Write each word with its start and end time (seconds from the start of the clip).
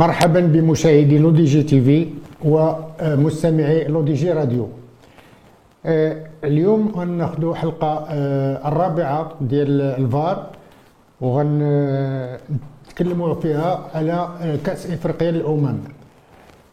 مرحبا 0.00 0.40
بمشاهدي 0.40 1.18
LODJ 1.18 1.62
TV 1.62 1.98
ومستمعي 2.44 3.84
LODJ 3.92 4.32
Radio. 4.32 4.68
آه، 5.86 6.16
اليوم 6.44 6.82
غناخذوا 6.96 7.54
حلقة 7.54 7.92
آه، 8.08 8.68
الرابعة 8.68 9.20
ديال 9.40 9.80
الفار 10.00 10.36
وغنتكلموا 11.20 13.34
فيها 13.42 13.70
على 13.94 14.28
كأس 14.66 14.90
إفريقيا 14.90 15.30
للأمم. 15.30 15.78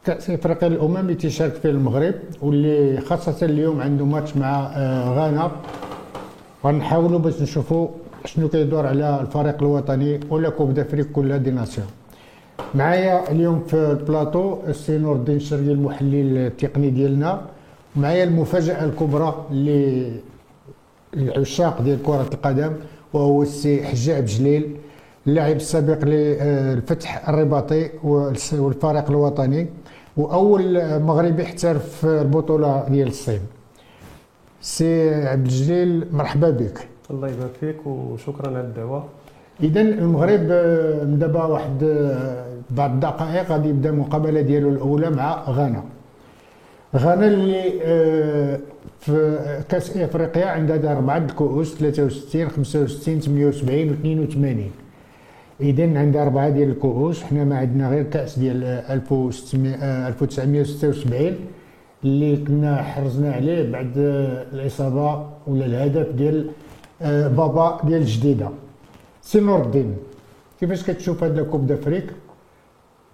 كأس 0.06 0.30
إفريقيا 0.30 0.70
للأمم 0.70 0.98
اللي 0.98 1.16
تيشارك 1.16 1.54
فيه 1.54 1.70
المغرب 1.70 2.14
واللي 2.42 3.02
خاصة 3.02 3.46
اليوم 3.46 3.82
عنده 3.82 4.06
ماتش 4.06 4.38
مع 4.38 4.72
آه، 4.76 5.14
غانا. 5.16 5.52
غنحاولوا 6.66 7.20
باش 7.20 7.42
نشوفوا 7.42 7.88
شنو 8.26 8.48
كيدور 8.50 8.86
على 8.92 9.20
الفريق 9.22 9.58
الوطني 9.64 10.20
و 10.30 10.36
la 10.36 10.50
Coupe 10.50 10.74
d'Afrique 10.74 11.12
كلها 11.12 11.38
des 11.38 11.52
nations 11.52 11.88
معايا 12.76 13.32
اليوم 13.32 13.64
في 13.68 13.92
البلاطو 13.92 14.58
السي 14.68 14.98
نور 14.98 15.16
الدين 15.16 15.36
الشرقي 15.36 15.72
المحلل 15.72 16.38
التقني 16.38 16.90
ديالنا. 16.90 17.42
معايا 17.96 18.24
المفاجأة 18.24 18.86
الكبرى 18.86 19.46
للعشاق 21.14 21.82
ديال 21.82 22.04
كرة 22.04 22.30
القدم 22.34 22.74
وهو 23.14 23.42
السي 23.42 23.84
حجاج 23.84 24.26
جليل 24.26 24.76
اللاعب 25.28 25.56
السابق 25.56 26.06
للفتح 26.06 27.30
الرباطي 27.30 27.90
والفريق 28.04 29.10
الوطني 29.10 29.68
وأول 30.18 31.00
مغربي 31.00 31.44
احترف 31.44 31.96
في 31.96 32.22
البطولة 32.22 32.86
ديال 32.90 33.08
الصين. 33.08 33.42
سي 34.62 35.16
عبد 35.26 35.46
الجليل 35.46 36.08
مرحبا 36.12 36.50
بك. 36.50 36.88
الله 37.12 37.28
يبارك 37.28 37.52
فيك 37.60 37.88
وشكرا 37.88 38.48
على 38.48 38.62
الدعوة. 38.62 39.06
اذا 39.64 39.82
المغرب 39.82 40.48
آه، 40.52 41.04
دابا 41.04 41.44
واحد 41.44 41.84
آه، 41.84 42.46
بعض 42.70 42.92
الدقائق 42.92 43.52
غادي 43.52 43.70
يبدأ 43.70 43.90
المقابلة 43.90 44.42
ديالو 44.42 44.70
الأولى 44.70 45.10
مع 45.10 45.44
غانا. 45.50 45.84
غانا 46.96 47.28
اللي 47.28 47.64
آه، 47.84 48.60
في 49.00 49.40
كأس 49.70 49.98
إفريقيا 49.98 50.46
عندها 50.46 50.98
أربعة 50.98 51.18
الكؤوس 51.18 51.76
63 51.76 52.50
65 52.50 53.20
78 53.20 54.20
و 54.20 54.24
82 54.24 54.72
اذا 55.62 56.00
عندها 56.00 56.24
أربعة 56.24 56.50
ديال 56.50 56.70
الكؤوس 56.70 57.24
حنا 57.24 57.44
ما 57.44 57.58
عندنا 57.58 57.90
غير 57.90 58.04
كأس 58.04 58.40
ديال 58.40 58.64
1976 58.64 61.36
اللي 62.04 62.38
كنا 62.38 62.84
حرزنا 62.84 63.34
عليه 63.34 63.72
بعد 63.72 63.92
الإصابة 64.54 65.26
ولا 65.48 65.66
الهدف 65.66 66.12
ديال 66.12 66.50
بابا 67.02 67.80
ديال 67.84 68.02
الجديدة. 68.02 68.50
سي 69.28 69.40
نور 69.40 69.62
الدين 69.62 69.98
كيفاش 70.60 70.84
كتشوف 70.84 71.24
هذا 71.24 71.44
كوب 71.44 71.68
دافريك 71.68 72.08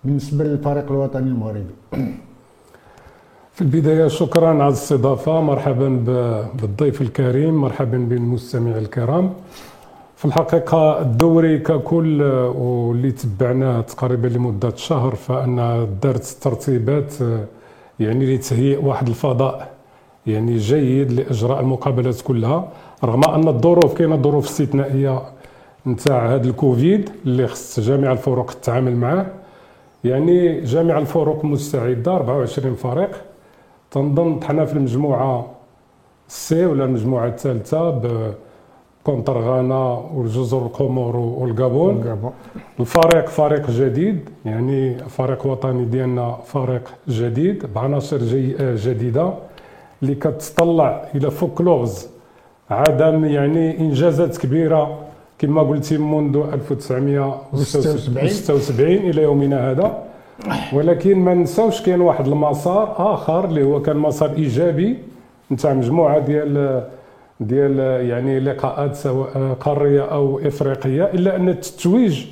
بالنسبة 0.03 0.44
للفريق 0.44 0.92
الوطني 0.92 1.28
المغربي؟ 1.28 1.75
في 3.53 3.61
البداية 3.61 4.08
شكرا 4.08 4.47
على 4.47 4.67
الاستضافة. 4.67 5.41
مرحبا 5.41 5.89
بالضيف 6.61 7.02
الكريم. 7.02 7.53
مرحبا 7.61 7.97
بالمستمعين 7.97 8.78
الكرام. 8.78 9.34
في 10.16 10.25
الحقيقة 10.25 11.02
الدوري 11.02 11.59
ككل 11.59 12.22
واللي 12.56 13.11
تبعناه 13.11 13.81
تقريبا 13.81 14.28
لمدة 14.28 14.75
شهر 14.75 15.16
فأن 15.16 15.88
دارت 16.03 16.25
ترتيبات 16.25 17.14
يعني 18.00 18.36
لتهيئ 18.36 18.86
واحد 18.86 19.08
الفضاء 19.08 19.73
يعني 20.28 20.58
جيد 20.58 21.11
لإجراء 21.11 21.59
المقابلات 21.59 22.22
كلها 22.22 22.68
رغم 23.03 23.24
أن 23.24 23.47
الظروف 23.47 23.94
كاينة 23.94 24.16
ظروف 24.22 24.45
استثنائية 24.45 25.22
نتاع 25.88 26.33
هذا 26.35 26.47
الكوفيد 26.49 27.09
اللي 27.25 27.47
خص 27.47 27.79
جميع 27.79 28.11
الفرق 28.11 28.51
تتعامل 28.51 28.95
معاه. 28.95 29.25
يعني 30.03 30.61
جميع 30.61 30.97
الفرق 30.97 31.45
مستعدة 31.45 32.16
24 32.16 32.75
فريق. 32.75 33.09
تنظن 33.91 34.44
حنا 34.44 34.66
في 34.66 34.73
المجموعة 34.73 35.45
C 36.28 36.66
ولا 36.66 36.85
المجموعة 36.85 37.27
الثالثة 37.27 38.01
contre 39.03 39.38
غانا 39.38 40.03
والجزر 40.13 40.57
القمر 40.57 41.16
والغابون 41.16 42.15
الفريق 42.79 43.27
فريق 43.29 43.71
جديد 43.71 44.29
يعني 44.45 44.97
فريق 44.97 45.45
وطني 45.47 45.85
ديالنا 45.85 46.38
فريق 46.45 46.94
جديد 47.07 47.65
بعناصر 47.75 48.17
جي 48.17 48.55
جديدة 48.59 49.33
اللي 50.03 50.15
كتطلع 50.15 51.05
إلى 51.15 51.31
فوكلورز 51.31 52.07
عدم 52.69 53.25
يعني 53.25 53.79
إنجازات 53.79 54.38
كبيرة 54.38 55.00
كما 55.44 55.62
قلتي 55.62 55.98
منذ 55.98 56.38
1976 56.54 58.88
إلى 58.88 59.22
يومنا 59.22 59.72
هذا. 59.72 59.98
ولكن 60.74 61.20
ما 61.20 61.34
نساوش 61.34 61.81
كاين 61.81 62.02
واحد 62.02 62.28
المسار 62.28 63.14
آخر 63.14 63.46
اللي 63.46 63.64
هو 63.64 63.81
كان 63.81 63.98
مسار 63.98 64.31
إيجابي 64.38 64.98
نتاع 65.52 65.74
مجموعة 65.74 66.20
ديال 66.20 66.84
ديال 67.40 67.80
يعني 68.09 68.40
لقاءات 68.40 68.96
سواء 68.96 69.58
قارية 69.59 70.02
أو 70.02 70.40
إفريقية 70.40 71.04
إلا 71.04 71.36
أن 71.36 71.50
التتويج 71.50 72.25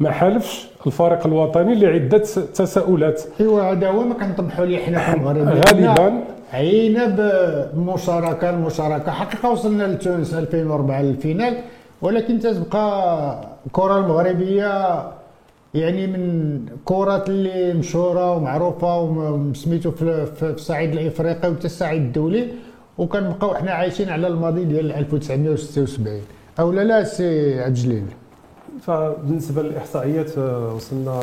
ما 0.00 0.10
حالفش 0.10 0.68
الفريق 0.86 1.26
الوطني 1.26 1.74
لعدة 1.74 2.18
تساؤلات. 2.54 3.22
ايوا 3.40 3.62
هذا 3.62 3.88
هو 3.88 4.02
ما 4.02 4.14
كنطمحوا 4.14 4.64
ليه 4.64 4.78
حنا 4.78 4.98
في 4.98 5.14
المغرب. 5.14 5.48
غالبا. 5.48 6.20
عينا 6.52 7.06
بالمشاركه 7.06 8.50
المشاركه 8.50 9.12
حقيقة 9.12 9.50
وصلنا 9.50 9.84
لتونس 9.84 10.34
2004 10.34 11.02
لل 11.02 11.14
finale. 11.14 11.54
ولكن 12.02 12.38
تتبقى 12.38 13.40
الكره 13.66 13.98
المغربية 13.98 15.02
يعني 15.74 16.06
من 16.06 16.22
كرات 16.84 17.28
اللي 17.28 17.74
مشهورة 17.74 18.32
ومعروفة 18.36 19.00
وسميتو 19.00 19.90
في 19.90 20.42
الصعيد 20.42 20.92
الإفريقي 20.92 21.50
وحتى 21.50 21.64
الصعيد 21.66 22.02
الدولي 22.02 22.48
وكنبقاو 22.98 23.54
حنا 23.54 23.70
عايشين 23.72 24.08
على 24.08 24.26
الماضي 24.26 24.64
ديال 24.64 24.92
1976 24.92 26.20
أو 26.60 26.72
لا 26.72 26.84
لا 26.84 27.04
سي 27.04 27.60
عجلين. 27.60 28.06
فبالنسبة 28.82 29.62
للإحصائيات 29.62 30.38
آه، 30.38 30.74
وصلنا 30.74 31.20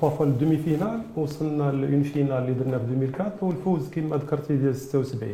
3 0.00 0.16
fois 0.16 0.26
لل 0.26 0.56
demi-finale 0.56 0.98
وصلنا 1.16 1.62
l'une 1.72 2.02
finale 2.02 2.32
اللي 2.32 2.52
درنا 2.52 2.78
في 2.78 2.84
2004 2.84 3.32
والفوز 3.42 3.88
كما 3.90 4.16
ذكرتي 4.16 4.56
ديال 4.56 4.76
76 4.76 5.28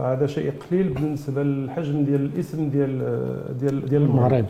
فهذا 0.00 0.26
شيء 0.26 0.52
قليل 0.70 0.88
بالنسبة 0.88 1.42
للحجم 1.42 2.04
ديال 2.04 2.24
الاسم 2.24 2.70
ديال 2.70 2.98
ديال 3.58 3.88
ديال 3.88 4.02
المغرب 4.02 4.46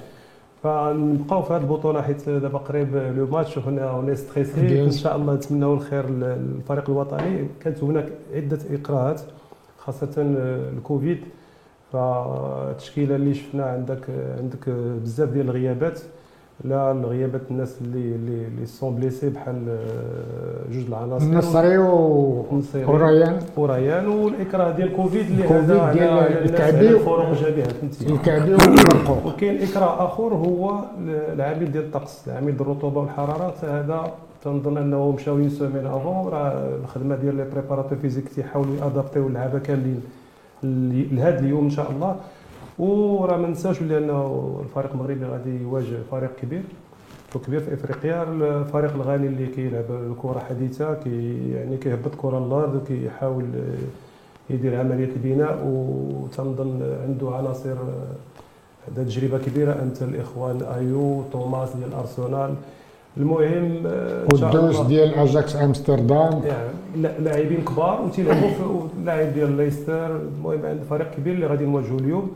فنبقاو 0.62 1.42
في 1.42 1.52
هذه 1.52 1.60
البطولة 1.60 2.02
حيت 2.02 2.28
دابا 2.28 2.58
قريب 2.58 2.96
le 2.96 3.26
match 3.26 3.56
وهنا 3.56 3.82
on 3.82 4.16
est 4.16 4.37
stressé 4.37 4.84
إن 4.84 4.90
شاء 4.90 5.16
الله 5.16 5.34
نتمناو 5.34 5.74
الخير 5.74 6.10
للفريق 6.10 6.90
الوطني. 6.90 7.48
كانت 7.60 7.84
هناك 7.84 8.08
عدة 8.34 8.58
اكراهات 8.70 9.20
خاصة 9.78 10.08
الكوفيد. 10.18 11.18
فالتشكيلة 11.92 13.16
اللي 13.16 13.34
شفنا 13.34 13.64
عندك 13.64 14.04
عندك 14.38 14.68
بزاف 15.02 15.28
ديال 15.28 15.46
الغيابات. 15.46 16.00
لا 16.64 16.92
الغيابات 16.92 17.40
الناس 17.50 17.76
اللي 17.80 18.14
اللي 18.14 18.46
اللي 18.46 18.66
sont 18.66 18.94
blessés 18.94 19.28
بحال 19.30 19.68
آه، 19.68 20.72
جوج 20.72 20.84
العناصر. 20.88 21.24
النصري 21.24 21.78
وريان. 22.92 23.38
وريان 23.56 24.08
والإكراه 24.08 24.70
ديال 24.70 24.96
كوفيد 24.96 25.26
اللي 25.30 25.44
هذا 25.44 25.92
ديال 25.92 26.08
الكعبي 26.50 26.88
الفروق 26.88 27.32
جابها 27.32 27.64
فهمتي؟ 27.68 28.06
الكعبي 28.12 28.54
وكاين 29.26 29.62
إكراه 29.62 30.06
آخر 30.06 30.34
هو 30.34 30.78
العامل 31.34 31.72
ديال 31.72 31.84
الطقس 31.84 32.28
العامل 32.28 32.46
ديال 32.46 32.60
الرطوبه 32.60 33.00
والحرارة. 33.00 33.54
هذا 33.62 34.12
تنظن 34.44 34.76
أنه 34.78 35.10
مشاو 35.12 35.38
une 35.38 35.48
semaine 35.48 35.86
avant 35.86 36.28
راه 36.28 36.68
الخدمة 36.84 37.16
ديال 37.16 37.36
les 37.36 37.44
préparateurs 37.54 37.98
physiques 37.98 38.28
تيحاولوا 38.28 38.76
ي 38.76 38.83
adaptiw 38.83 39.26
اللعابة 39.26 39.58
كاملين 39.58 40.00
لهذا 41.12 41.38
اليوم 41.38 41.64
إن 41.64 41.70
شاء 41.70 41.90
الله. 41.90 42.16
وراه 42.80 43.36
ما 43.36 43.48
ننساوش 43.48 43.80
بلي 43.80 43.98
انه 43.98 44.60
الفريق 44.64 44.90
المغربي 44.92 45.24
غادي 45.24 45.62
يواجه 45.62 45.96
فريق 46.10 46.30
كبير 46.42 46.62
كبير 47.46 47.60
في 47.60 47.74
إفريقيا 47.74 48.22
الفريق 48.22 48.94
الغاني 48.94 49.26
اللي 49.26 49.46
كيلعب 49.46 49.84
الكرة 49.90 50.38
حديثة 50.48 50.94
كي 50.94 51.50
يعني 51.54 51.76
كيهبط 51.76 52.14
كرة 52.16 52.38
الأرض 52.38 52.84
كيحاول 52.88 53.44
يدير 54.50 54.80
عملية 54.80 55.08
البناء 55.16 55.58
وتنظن 55.66 56.82
عنده 57.02 57.30
عناصر 57.36 57.76
عندها 58.88 59.04
تجربة 59.04 59.38
كبيرة 59.38 59.72
أنت 59.72 60.02
الإخوان 60.02 60.62
أيو 60.62 61.22
توماس 61.32 61.68
ديال 61.76 61.94
أرسنال. 61.94 62.54
المهم 63.16 63.86
قدوس 64.32 64.80
ديال 64.80 65.14
أجاكس 65.14 65.56
أمستردام. 65.56 66.42
يعني 66.44 67.14
لاعبين 67.18 67.64
كبار 67.64 68.02
وتيلعبوا 68.02 68.88
لاعب 69.04 69.34
ديال 69.34 69.56
ليستر. 69.56 70.16
المهم 70.16 70.66
عند 70.66 70.80
فريق 70.90 71.10
كبير 71.10 71.34
اللي 71.34 71.46
غادي 71.46 71.64
نواجهوا 71.64 72.00
اليوم. 72.00 72.30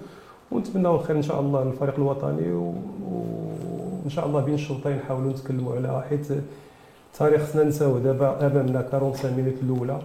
ونتمناو 0.54 0.94
الخير 0.94 1.16
إن 1.16 1.22
شاء 1.22 1.40
الله 1.40 1.64
للفريق 1.64 1.94
الوطني 1.98 2.52
وان 2.52 4.10
شاء 4.10 4.26
الله 4.26 4.40
بين 4.40 4.54
الشوطين 4.54 4.96
نحاولوا 4.96 5.30
نتكلموا 5.30 5.76
على 5.76 6.02
حيت 6.08 6.26
التاريخ 7.12 7.42
خصنا 7.42 7.64
نساوه. 7.64 7.98
دابا 7.98 8.46
أمامنا 8.46 8.88
45 8.92 9.36
minutes 9.36 9.54
الأولى 9.62 9.98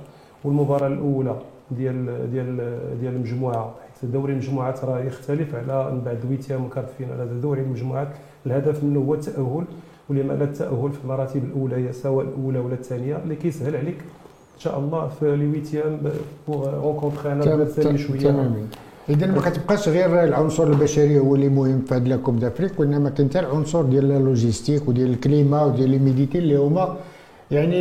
والمباراة 0.44 0.88
الأولى 0.88 1.36
ديال 1.72 2.32
ديال 2.32 2.56
ديال 3.02 3.14
المجموعة. 3.14 3.74
حيت 4.02 4.12
دوري 4.12 4.34
المجموعات 4.34 4.86
راه 4.86 5.00
يختلف 5.00 5.56
على 5.56 5.92
من 5.92 6.02
بعد 6.02 6.18
ال 6.24 6.28
huitièmes 6.28 6.66
و 6.66 6.69
quarts 6.69 6.90
de 6.98 7.03
finale. 7.03 7.22
هذا 7.22 7.34
دوري 7.42 7.62
المجموعات 7.62 8.08
الهدف 8.46 8.84
منه 8.84 9.00
هو 9.00 9.14
التأهل 9.14 9.64
ولما 10.10 10.34
لا 10.34 10.44
التأهل 10.44 10.92
في 10.92 11.04
المراتب 11.04 11.44
الأولى 11.44 11.94
سواء 11.94 12.26
الأولى 12.26 12.60
ولا 12.60 12.74
الثانية. 12.74 13.18
اللي 13.24 13.36
كيسهل 13.36 13.76
عليك 13.76 13.98
إن 14.56 14.60
شاء 14.60 14.80
الله 14.80 15.08
في 15.08 15.36
les 15.36 15.48
huitièmes 15.48 16.00
pour 16.48 16.70
rencontrer 16.70 17.32
أنا 17.32 17.66
ثاني 17.66 17.98
شوية. 17.98 18.52
إذا 19.10 19.28
ما 19.28 19.42
كتبقاش 19.42 19.90
غير 19.90 20.24
العنصر 20.24 20.68
البشري 20.68 21.20
هو 21.20 21.36
اللي 21.36 21.50
مهم 21.50 21.82
في 21.82 21.96
هذا 21.96 22.10
la 22.10 22.18
Coupe 22.18 22.40
d'Afrique 22.40 22.80
وإنما 22.80 23.10
كاين 23.10 23.30
حتى 23.30 23.40
العنصر 23.40 23.82
ديال 23.82 24.12
ال 24.12 24.19
logistique 24.19 24.88
وديال 24.88 25.10
ال 25.10 25.17
climat 25.17 25.64
وديال 25.64 25.90
l'humidité 25.90 26.38
اللي 26.38 26.56
هما 26.56 26.98
يعني 27.52 27.76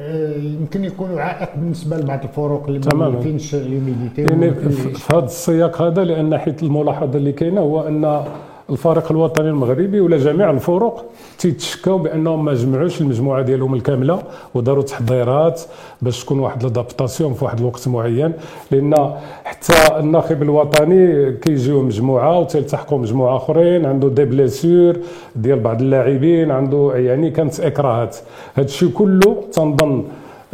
آه، 0.00 0.36
يمكن 0.36 0.84
يكونوا 0.84 1.20
عائق 1.20 1.56
بالنسبة 1.56 1.96
لبعض 1.96 2.22
الفروق 2.22 2.66
اللي 2.66 2.80
ما 2.94 3.20
فينش 3.20 3.54
l'humidité 3.54 4.22
يعني 4.22 4.54
في 4.94 5.14
هذا 5.14 5.24
السياق 5.24 5.82
هذا 5.82 6.04
لأن 6.04 6.38
حيت 6.38 6.62
الملاحظة 6.62 7.18
اللي 7.18 7.32
كاينة 7.32 7.60
هو 7.60 7.88
أن 7.88 8.24
الفريق 8.70 9.10
الوطني 9.10 9.48
المغربي 9.48 10.00
ولا 10.00 10.16
جميع 10.16 10.50
الفرق 10.50 11.04
تيتشكاو 11.38 11.98
بأنهم 11.98 12.44
ما 12.44 12.54
جمعوش 12.54 13.00
المجموعة 13.00 13.42
ديالهم 13.42 13.74
الكاملة 13.74 14.22
وداروا 14.54 14.82
تحضيرات 14.82 15.62
باش 16.02 16.24
تكون 16.24 16.38
واحد 16.38 16.62
l'adaptation 16.62 17.34
في 17.34 17.44
واحد 17.44 17.58
الوقت 17.58 17.88
معين 17.88 18.32
لأن 18.70 19.14
حتى 19.44 19.98
الناخب 19.98 20.42
الوطني 20.42 21.32
كيجيو 21.32 21.82
مجموعة 21.82 22.38
وتلتحقوا 22.38 22.98
مجموعة 22.98 23.36
أخرين 23.36 23.86
عنده 23.86 24.08
des 24.08 24.24
blessures 24.24 24.96
ديال 25.36 25.60
بعض 25.60 25.80
اللاعبين 25.80 26.50
عنده 26.50 26.92
يعني 26.96 27.30
كانت 27.30 27.60
إكراهات. 27.60 28.16
هذا 28.54 28.66
الشيء 28.66 28.88
كله 28.88 29.44
تنظن 29.52 30.04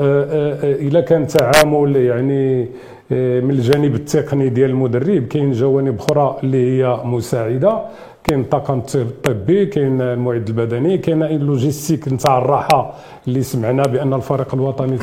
آه، 0.00 0.25
آه، 0.25 0.72
آه، 0.72 0.75
اذا 0.75 1.00
كان 1.00 1.26
تعامل 1.26 1.96
يعني 1.96 2.69
من 3.10 3.50
الجانب 3.50 3.94
التقني 3.94 4.48
ديال 4.48 4.70
المدرب 4.70 5.26
كاين 5.26 5.52
جوانب 5.52 5.98
أخرى 5.98 6.36
اللي 6.42 6.82
هي 6.82 7.00
مساعدة 7.04 7.78
كاين 8.24 8.40
الطاقم 8.40 8.82
الطبي 8.94 9.66
كاين 9.66 10.00
المعد 10.00 10.48
البدني 10.48 10.98
كاين 10.98 11.22
ال 11.22 11.30
logistique 11.30 12.08
نتاع 12.08 12.38
الراحة 12.38 12.94
اللي 13.28 13.42
سمعنا 13.42 13.82
بأن 13.82 14.14
الفريق 14.14 14.54
الوطني 14.54 14.98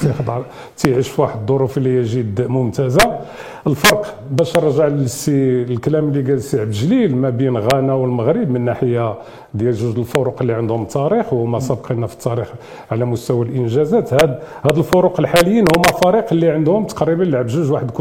تيعيش 0.78 1.10
في 1.10 1.22
واحد 1.22 1.40
الظروف 1.40 1.78
اللي 1.78 1.98
هي 1.98 2.02
جد 2.02 2.42
ممتازة. 2.48 3.20
الفرق 3.68 4.16
باش 4.32 4.58
نرجع 4.58 4.88
للسي 4.88 5.64
الكلام 5.64 6.10
اللي 6.10 6.22
قال 6.22 6.34
السي 6.34 6.60
عبد 6.60 6.70
الجليل 6.70 7.16
ما 7.16 7.30
بين 7.30 7.58
غانا 7.58 7.94
والمغرب 7.94 8.50
من 8.50 8.62
ناحية 8.66 9.16
ديال 9.54 9.74
جوج 9.74 9.98
الفروق 9.98 10.42
اللي 10.42 10.54
عندهم 10.54 10.86
تاريخ 10.86 11.34
وما 11.34 11.60
سبق 11.60 11.92
لنا 11.92 12.08
في 12.08 12.14
التاريخ 12.14 12.48
على 12.92 13.06
مستوى 13.06 13.46
الإنجازات 13.46 14.14
هاد 14.14 14.40
هاد 14.64 14.78
الفروق 14.78 15.20
الحاليين 15.20 15.66
هما 15.76 16.00
فريق 16.04 16.26
اللي 16.32 16.50
عندهم 16.50 16.86
تقريبا 16.86 17.24
لعب 17.24 17.48
جوج 17.48 17.72
واحد 17.72 17.92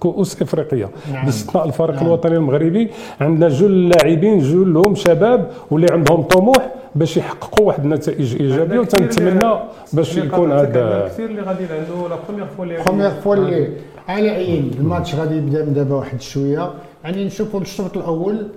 كؤوس 0.00 0.42
إفريقية 0.42 0.88
نعم. 1.12 1.24
باستثناء 1.24 1.66
الفريق 1.66 1.94
نعم. 1.96 2.06
الوطني 2.06 2.36
المغربي 2.36 2.90
عندنا 3.20 3.48
جوج 3.48 3.70
لاعبين 3.70 4.38
جوج 4.38 4.66
لهم 4.66 4.94
شباب 4.94 5.50
واللي 5.70 5.86
عندهم 5.92 6.22
طموح 6.22 6.68
باش 6.94 7.16
يحققوا 7.16 7.66
واحد 7.66 7.84
النتائج 7.84 8.42
إيجابية 8.42 8.78
وتنتمنى 8.78 9.54
باش 9.92 10.16
يكون 10.16 10.52
هذا 10.52 11.08
كثير 11.08 11.26
اللي 11.26 11.42
غادي 11.42 11.64
عنده 11.64 12.08
لا 12.08 12.16
بروميير 12.28 12.46
فوا 12.56 12.64
اللي 12.64 12.82
بروميير 12.86 13.10
فوا 13.10 13.34
اللي 13.34 13.68
على 14.08 14.36
أي 14.36 14.58
الماتش 14.58 15.14
غادي 15.14 15.36
يبدأ 15.36 15.64
من 15.64 15.74
دابا 15.74 15.94
واحد 15.94 16.20
شوية. 16.20 16.70
يعني 17.04 17.24
نشوفوا 17.24 17.60
الشوط 17.60 17.96
الأول 17.96 18.48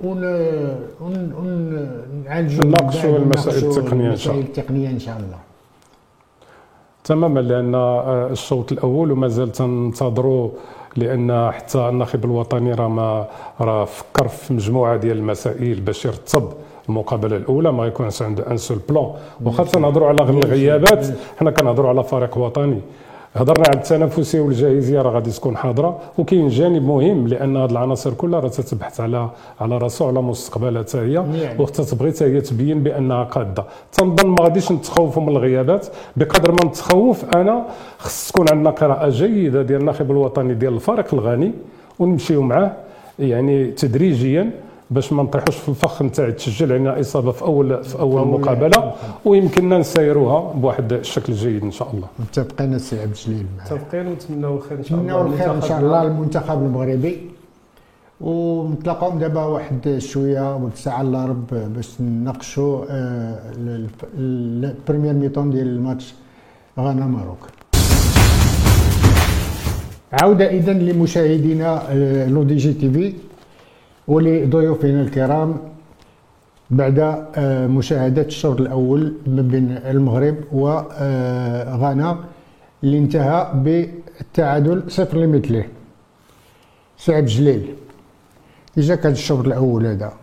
ونعالجوا 1.41 2.65
نناقشوا 2.65 3.17
المسائل 3.17 3.65
التقنية 3.65 4.11
إن 4.11 4.15
شاء 4.15 4.33
الله. 4.33 4.45
التقنية 4.45 4.89
إن 4.89 4.99
شاء 4.99 5.17
الله. 5.17 5.37
تماما 7.03 7.39
لأن 7.39 7.75
آه، 7.75 8.27
الشوط 8.31 8.71
الأول 8.71 9.11
ومازال 9.11 9.51
تنتظروا 9.51 10.49
لأن 10.95 11.51
حتى 11.51 11.89
الناخب 11.89 12.25
الوطني 12.25 12.73
راه 12.73 12.87
ما 12.87 13.25
راه 13.61 13.85
فكر 13.85 14.27
في 14.27 14.53
مجموعة 14.53 14.97
ديال 14.97 15.17
المسائل 15.17 15.79
باش 15.79 16.05
يرتب 16.05 16.49
المقابلة 16.89 17.37
الأولى 17.37 17.71
ما 17.71 17.85
يكونش 17.85 18.21
عنده 18.21 18.51
أن 18.51 18.57
سول 18.57 18.77
بلان 18.89 19.11
واخا 19.43 19.63
تنهضروا 19.63 20.07
على 20.07 20.21
الغيابات. 20.23 21.07
حنا 21.39 21.51
كنهضروا 21.51 21.89
على 21.89 22.03
فريق 22.03 22.37
وطني. 22.37 22.81
هضرنا 23.35 23.63
على 23.67 23.77
التنافسيه 23.77 24.39
والجاهزية 24.41 25.01
راه 25.01 25.11
غادي 25.11 25.31
تكون 25.31 25.57
حاضرة. 25.57 25.99
وكاين 26.17 26.47
جانب 26.47 26.83
مهم 26.83 27.27
لأن 27.27 27.57
هذه 27.57 27.71
العناصر 27.71 28.13
كلها 28.13 28.39
راه 28.39 28.47
تتبحث 28.47 29.01
على 29.01 29.29
على 29.61 29.77
راسها 29.77 30.05
وعلى 30.05 30.21
مستقبلها 30.21 30.81
حتى 30.81 30.97
هي. 30.97 31.17
وقت 31.59 31.81
تبغي 31.81 32.11
حتى 32.11 32.25
هي 32.25 32.41
تبين 32.41 32.83
بأنها 32.83 33.23
قادة. 33.23 33.65
تنظن 33.91 34.29
ما 34.29 34.37
غاديش 34.41 34.71
نتخوفوا 34.71 35.23
من 35.23 35.29
الغيابات. 35.29 35.87
بقدر 36.15 36.51
ما 36.51 36.65
نتخوف 36.65 37.25
أنا 37.35 37.65
خص 37.97 38.31
تكون 38.31 38.45
عندنا 38.51 38.69
قراءة 38.69 39.09
جيدة 39.09 39.61
ديال 39.61 39.79
الناخب 39.79 40.11
الوطني 40.11 40.53
ديال 40.53 40.73
الفريق 40.73 41.13
الغني 41.13 41.51
ونمشيو 41.99 42.41
معاه 42.41 42.71
يعني 43.19 43.71
تدريجيا. 43.71 44.51
باش 44.91 45.13
ما 45.13 45.23
نطيحوش 45.23 45.55
في 45.55 45.69
الفخ 45.69 46.01
نتاع 46.01 46.27
التسجيل 46.27 46.71
عندنا 46.73 46.99
إصابة 46.99 47.31
في 47.31 47.41
اول 47.41 47.83
في 47.83 47.99
أول 47.99 48.27
مقابلة. 48.27 48.93
ويمكننا 49.25 49.77
نسيروها 49.77 50.53
بواحد 50.53 50.93
الشكل 50.93 51.33
جيد 51.33 51.63
إن 51.63 51.71
شاء 51.71 51.91
الله. 51.93 52.07
متفقين 52.19 52.73
السي 52.73 53.01
عبد 53.01 53.11
الجليل 53.11 53.45
متفقين 53.59 54.07
ونتمناو 54.07 54.57
الخير 54.57 54.77
إن 54.77 54.83
شاء 54.83 54.99
الله. 54.99 55.03
نتمناو 55.03 55.27
الخير 55.27 55.55
إن 55.55 55.61
شاء 55.61 55.79
الله 55.79 56.03
للمنتخب 56.03 56.63
المغربي. 56.63 57.17
ونتلاقاو 58.21 59.17
دابا 59.17 59.43
واحد 59.45 59.95
شوية 59.97 60.55
واحد 60.55 60.71
الساعة 60.73 61.01
الا 61.01 61.25
رب 61.25 61.47
باش 61.75 62.01
نناقشوا 62.01 62.85
ال 64.17 64.28
première 64.28 65.13
mi-temps 65.13 65.51
ديال 65.51 65.67
الماتش 65.67 66.13
غانا 66.79 67.05
Maroc. 67.05 67.47
عوده 70.13 70.49
اذا 70.49 70.73
لمشاهدينا 70.73 71.81
آه، 71.89 72.27
لو 72.29 72.43
دي 72.43 72.55
جي 72.55 72.73
تي 72.73 72.91
في. 72.91 73.13
ولضيوفنا 74.07 75.01
الكرام 75.01 75.57
بعد 76.69 76.99
آه، 77.35 77.67
مشاهدة 77.67 78.21
الشوط 78.21 78.61
الأول 78.61 79.13
ما 79.27 79.41
بين 79.41 79.71
المغرب 79.71 80.35
وغانا 80.51 82.17
اللي 82.83 82.97
انتهى 82.97 83.51
بالتعادل 83.55 84.91
صفر 84.91 85.17
لمثله. 85.17 85.65
سعد 86.97 87.25
جليل. 87.25 87.75
إجا 88.77 88.95
كان 88.95 89.11
الشوط 89.11 89.45
الأول 89.45 89.85
هذا؟ 89.85 90.13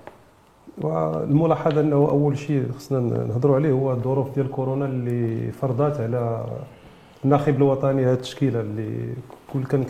والملاحظة 0.78 1.80
أنه 1.80 1.96
أول 1.96 2.38
شيء 2.38 2.64
خصنا 2.76 3.00
نهضروا 3.00 3.56
عليه 3.56 3.72
هو 3.72 3.92
الظروف 3.92 4.34
ديال 4.34 4.50
كورونا 4.50 4.84
اللي 4.86 5.52
فرضات 5.52 6.00
على 6.00 6.44
الناخب 7.24 7.56
الوطني 7.56 8.06
هذه 8.06 8.12
التشكيلة 8.12 8.60
اللي 8.60 9.14
كل 9.52 9.64
كان 9.64 9.84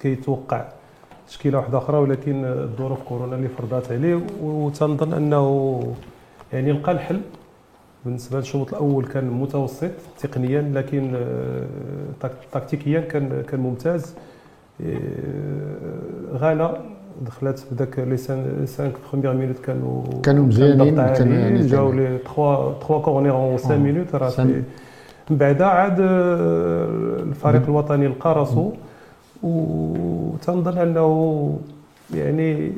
كيتوقع. 0.00 0.64
تشكيلة 1.28 1.58
واحدة 1.58 1.78
أخرى 1.78 1.96
ولكن 1.98 2.44
الظروف 2.44 3.02
كورونا 3.02 3.36
اللي 3.36 3.48
فرضات 3.48 3.92
عليه 3.92 4.20
وتنظن 4.42 5.12
أنه 5.12 5.82
يعني 6.52 6.72
لقى 6.72 6.92
الحل. 6.92 7.20
بالنسبة 8.04 8.38
للشوط 8.38 8.68
الأول 8.74 9.04
كان 9.06 9.30
متوسط 9.30 9.90
تقنيا 10.18 10.60
لكن 10.74 11.12
آه، 11.14 11.64
تكتيكيا 12.52 13.00
كان 13.00 13.42
كان 13.48 13.60
ممتاز. 13.60 14.14
آه، 14.86 14.96
غانا 16.34 16.76
دخلت 17.26 17.66
بداك 17.72 17.98
لي 17.98 18.16
5 18.16 18.92
بروميير 19.12 19.34
مينوت 19.34 19.58
كانوا 19.58 20.02
كانوا 20.22 20.46
مزيانين 20.46 20.94
كانوا 20.96 21.34
يعني 21.34 21.66
جاو 21.66 21.92
les 21.92 22.18
3 22.18 22.78
3 22.80 23.00
corners 23.00 23.32
en 23.32 23.56
5 23.56 23.76
minutes 23.76 24.14
راه 24.14 24.32
من 25.30 25.36
بعد 25.36 25.62
عاد 25.62 26.00
آه، 26.00 26.84
الفريق 27.22 27.62
الوطني 27.62 28.06
لقى 28.06 28.34
راسو. 28.34 28.72
وتنظن 29.42 30.78
انه 30.78 31.58
يعني 32.14 32.72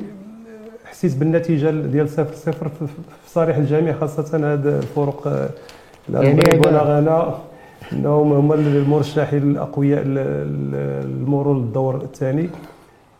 حسيت 0.85 1.17
بالنتيجة 1.17 1.69
ديال 1.69 2.09
صفر 2.09 2.33
صفر 2.33 2.69
في 2.69 2.85
صالح 3.27 3.55
الجميع 3.55 3.93
خاصة 3.93 4.53
هذا 4.53 4.77
الفرق 4.77 5.49
يعني 6.13 6.59
ولا 6.65 6.83
غانا 6.83 7.35
إنهم 7.93 8.33
هما 8.33 8.55
المرشحين 8.55 9.43
الأقوياء 9.43 10.03
للمرور 10.03 11.57
للدور 11.57 11.95
الثاني. 11.95 12.49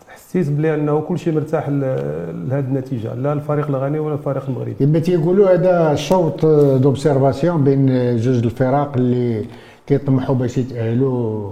حسيت 0.08 0.50
بلي 0.50 0.76
أنه 0.76 1.00
كل 1.00 1.20
شيء 1.20 1.34
مرتاح 1.34 1.70
لهذه 1.70 2.60
النتيجة 2.60 3.14
لا 3.14 3.34
الفريق 3.34 3.68
الغاني 3.68 4.00
ولا 4.00 4.14
الفريق 4.14 4.44
المغربي. 4.48 4.74
كما 4.74 5.00
تيقولوا 5.00 5.54
هذا 5.54 5.96
شوط 5.96 6.46
d'observation 6.76 7.64
بين 7.64 7.86
جوج 8.18 8.44
الفرق 8.44 8.98
اللي 8.98 9.46
كيطمحوا 9.88 10.36
باش 10.36 10.58
يتأهلوا 10.58 11.52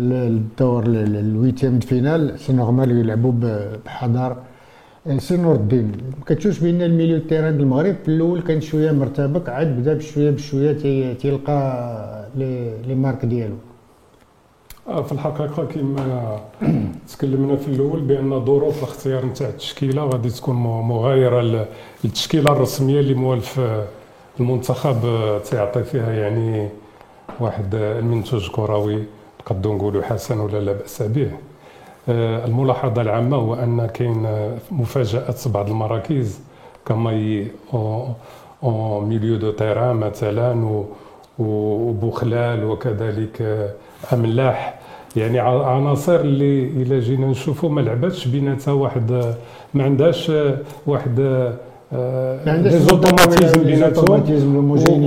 الدور 0.00 0.82
ال 0.86 0.96
huitième 0.96 1.80
finale. 1.80 2.38
c'est 2.38 2.52
normal 2.52 2.90
يلعبوا 2.98 3.32
بحضر 3.86 4.36
سي 5.18 5.36
نور 5.36 5.54
الدين 5.54 5.86
ما 6.18 6.24
كتشوفش 6.26 6.58
بأن 6.58 6.82
ال 6.82 6.87
milieu 6.87 7.18
terrain 7.18 7.60
المغرب 7.60 7.96
في 8.04 8.08
الأول 8.08 8.40
كان 8.42 8.60
شوية 8.60 8.92
مرتبك 8.92 9.48
عاد 9.48 9.80
بدأ 9.80 9.94
بشوية 9.94 10.30
بشوية 10.30 10.72
تيلقى 11.14 11.58
les 12.86 12.94
marques 12.94 13.24
ديالو. 13.24 13.54
آه، 14.88 15.02
في 15.02 15.12
الحقيقة 15.12 15.64
كما 15.64 16.40
تكلمنا 17.12 17.56
في 17.56 17.68
الأول 17.68 18.00
بأن 18.00 18.44
ظروف 18.44 18.78
الاختيار 18.78 19.26
نتاع 19.26 19.48
التشكيلة 19.48 20.04
غادي 20.04 20.30
تكون 20.30 20.56
مغايرة 20.92 21.66
للتشكيلة 22.04 22.52
الرسمية 22.52 23.00
اللي 23.00 23.14
موالف 23.14 23.60
المنتخب 24.40 24.96
تيعطي 25.44 25.84
فيها 25.84 26.12
يعني 26.12 26.68
واحد 27.40 27.74
المنتوج 27.74 28.50
كروي. 28.50 29.17
قد 29.46 29.66
نقولوا 29.66 30.02
حسن 30.02 30.40
ولا 30.40 30.58
لا 30.58 30.72
بأس 30.72 31.02
به. 31.02 31.30
آه، 32.08 32.44
الملاحظة 32.46 33.02
العامة 33.02 33.36
هو 33.36 33.54
أن 33.54 33.86
كاين 33.86 34.26
مفاجآت 34.70 35.48
بعض 35.48 35.68
المراكز 35.68 36.40
كما 36.86 37.44
en 38.62 39.08
milieu 39.08 39.36
de 39.36 39.50
terrain 39.50 39.96
مثلا 39.96 40.84
وبوخلال 41.38 42.64
وكذلك 42.64 43.66
أملاح. 44.12 44.78
يعني 45.16 45.38
عناصر 45.38 46.20
اللي 46.20 46.64
الا 46.64 47.00
جينا 47.00 47.26
نشوفوا 47.26 47.68
ما 47.70 47.80
لعبتش 47.80 48.26
بيناتها 48.28 48.72
واحد 48.72 49.34
ما 49.74 49.84
عندهاش 49.84 50.32
واحد 50.86 51.20
عندهاش 52.46 52.74
automatismes 52.74 53.64
بيناتهم. 53.64 54.04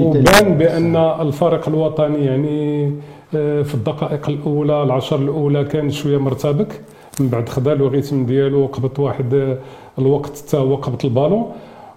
وبان 0.10 0.58
بأن 0.58 0.96
الفريق 0.96 1.68
الوطني 1.70 2.26
يعني 2.26 2.92
آه، 3.36 3.62
في 3.62 3.76
الدقائق 3.76 4.30
الأولى 4.30 4.84
العشر 4.84 5.20
الأولى 5.20 5.64
كان 5.64 5.90
شوية 5.92 6.18
مرتبك. 6.18 6.82
من 7.20 7.28
بعد 7.28 7.50
خدا 7.50 7.74
le 7.75 7.88
rythme 7.88 8.25
ديالو 8.26 8.66
قبط 8.66 9.00
واحد 9.00 9.34
آه، 9.34 9.58
الوقت 10.00 10.38
حتى 10.48 10.58
هو 10.58 10.76
قبط 10.76 11.06
البالون. 11.06 11.46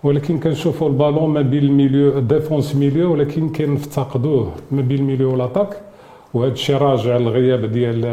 ولكن 0.03 0.38
كنشوفوا 0.38 0.88
البالون 0.88 1.31
ما 1.31 1.41
بين 1.43 1.62
ال 1.62 1.71
milieu 1.71 2.19
défense 2.21 2.76
milieu 2.76 3.12
ولكن 3.12 3.49
كنفتقدوه 3.49 4.50
ما 4.71 4.83
بين 4.83 4.99
ال 4.99 5.03
milieu 5.03 5.33
وال 5.33 5.43
attaque 5.43 5.81
وهذا 6.35 6.53
الشيء 6.53 6.76
راجع 6.76 7.17
للغياب 7.17 7.64
ديال 7.64 8.05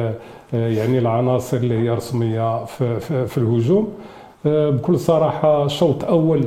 آه، 0.54 0.68
يعني 0.70 1.00
العناصر 1.00 1.58
اللي 1.58 1.80
هي 1.80 1.90
رسميه 1.90 2.66
في, 2.66 3.00
في, 3.00 3.28
في 3.28 3.38
الهجوم. 3.38 3.88
بكل 4.46 5.00
صراحة 5.00 5.68
شوط 5.68 6.04
أول 6.04 6.44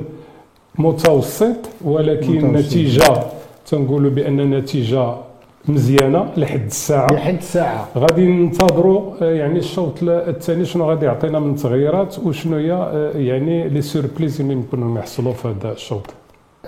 متوسط 0.79 1.57
ولكن 1.85 2.33
متوسط. 2.45 2.67
نتيجة 2.67 3.15
تنقولوا 3.67 4.11
بأن 4.11 4.51
نتيجة 4.51 5.15
مزيانة 5.69 6.33
لحد 6.37 6.65
الساعة. 6.67 7.13
لحد 7.13 7.37
الساعة. 7.37 7.89
غادي 7.99 8.27
ننتظروا 8.27 9.13
آه، 9.23 9.31
يعني 9.33 9.59
الشوط 9.59 9.93
الثاني 10.03 10.65
شنو 10.65 10.91
غادي 10.91 11.07
يعطينا 11.07 11.39
من 11.39 11.57
تغييرات 11.57 12.19
وشنو 12.19 12.57
هي 12.57 12.73
آه، 12.73 13.11
يعني 13.17 13.69
les 13.69 13.83
surprises 13.83 14.41
اللي 14.41 14.53
يمكنوا 14.53 14.99
يحصلوا 14.99 15.33
في 15.33 15.49
هذا 15.49 15.73
الشوط 15.73 16.07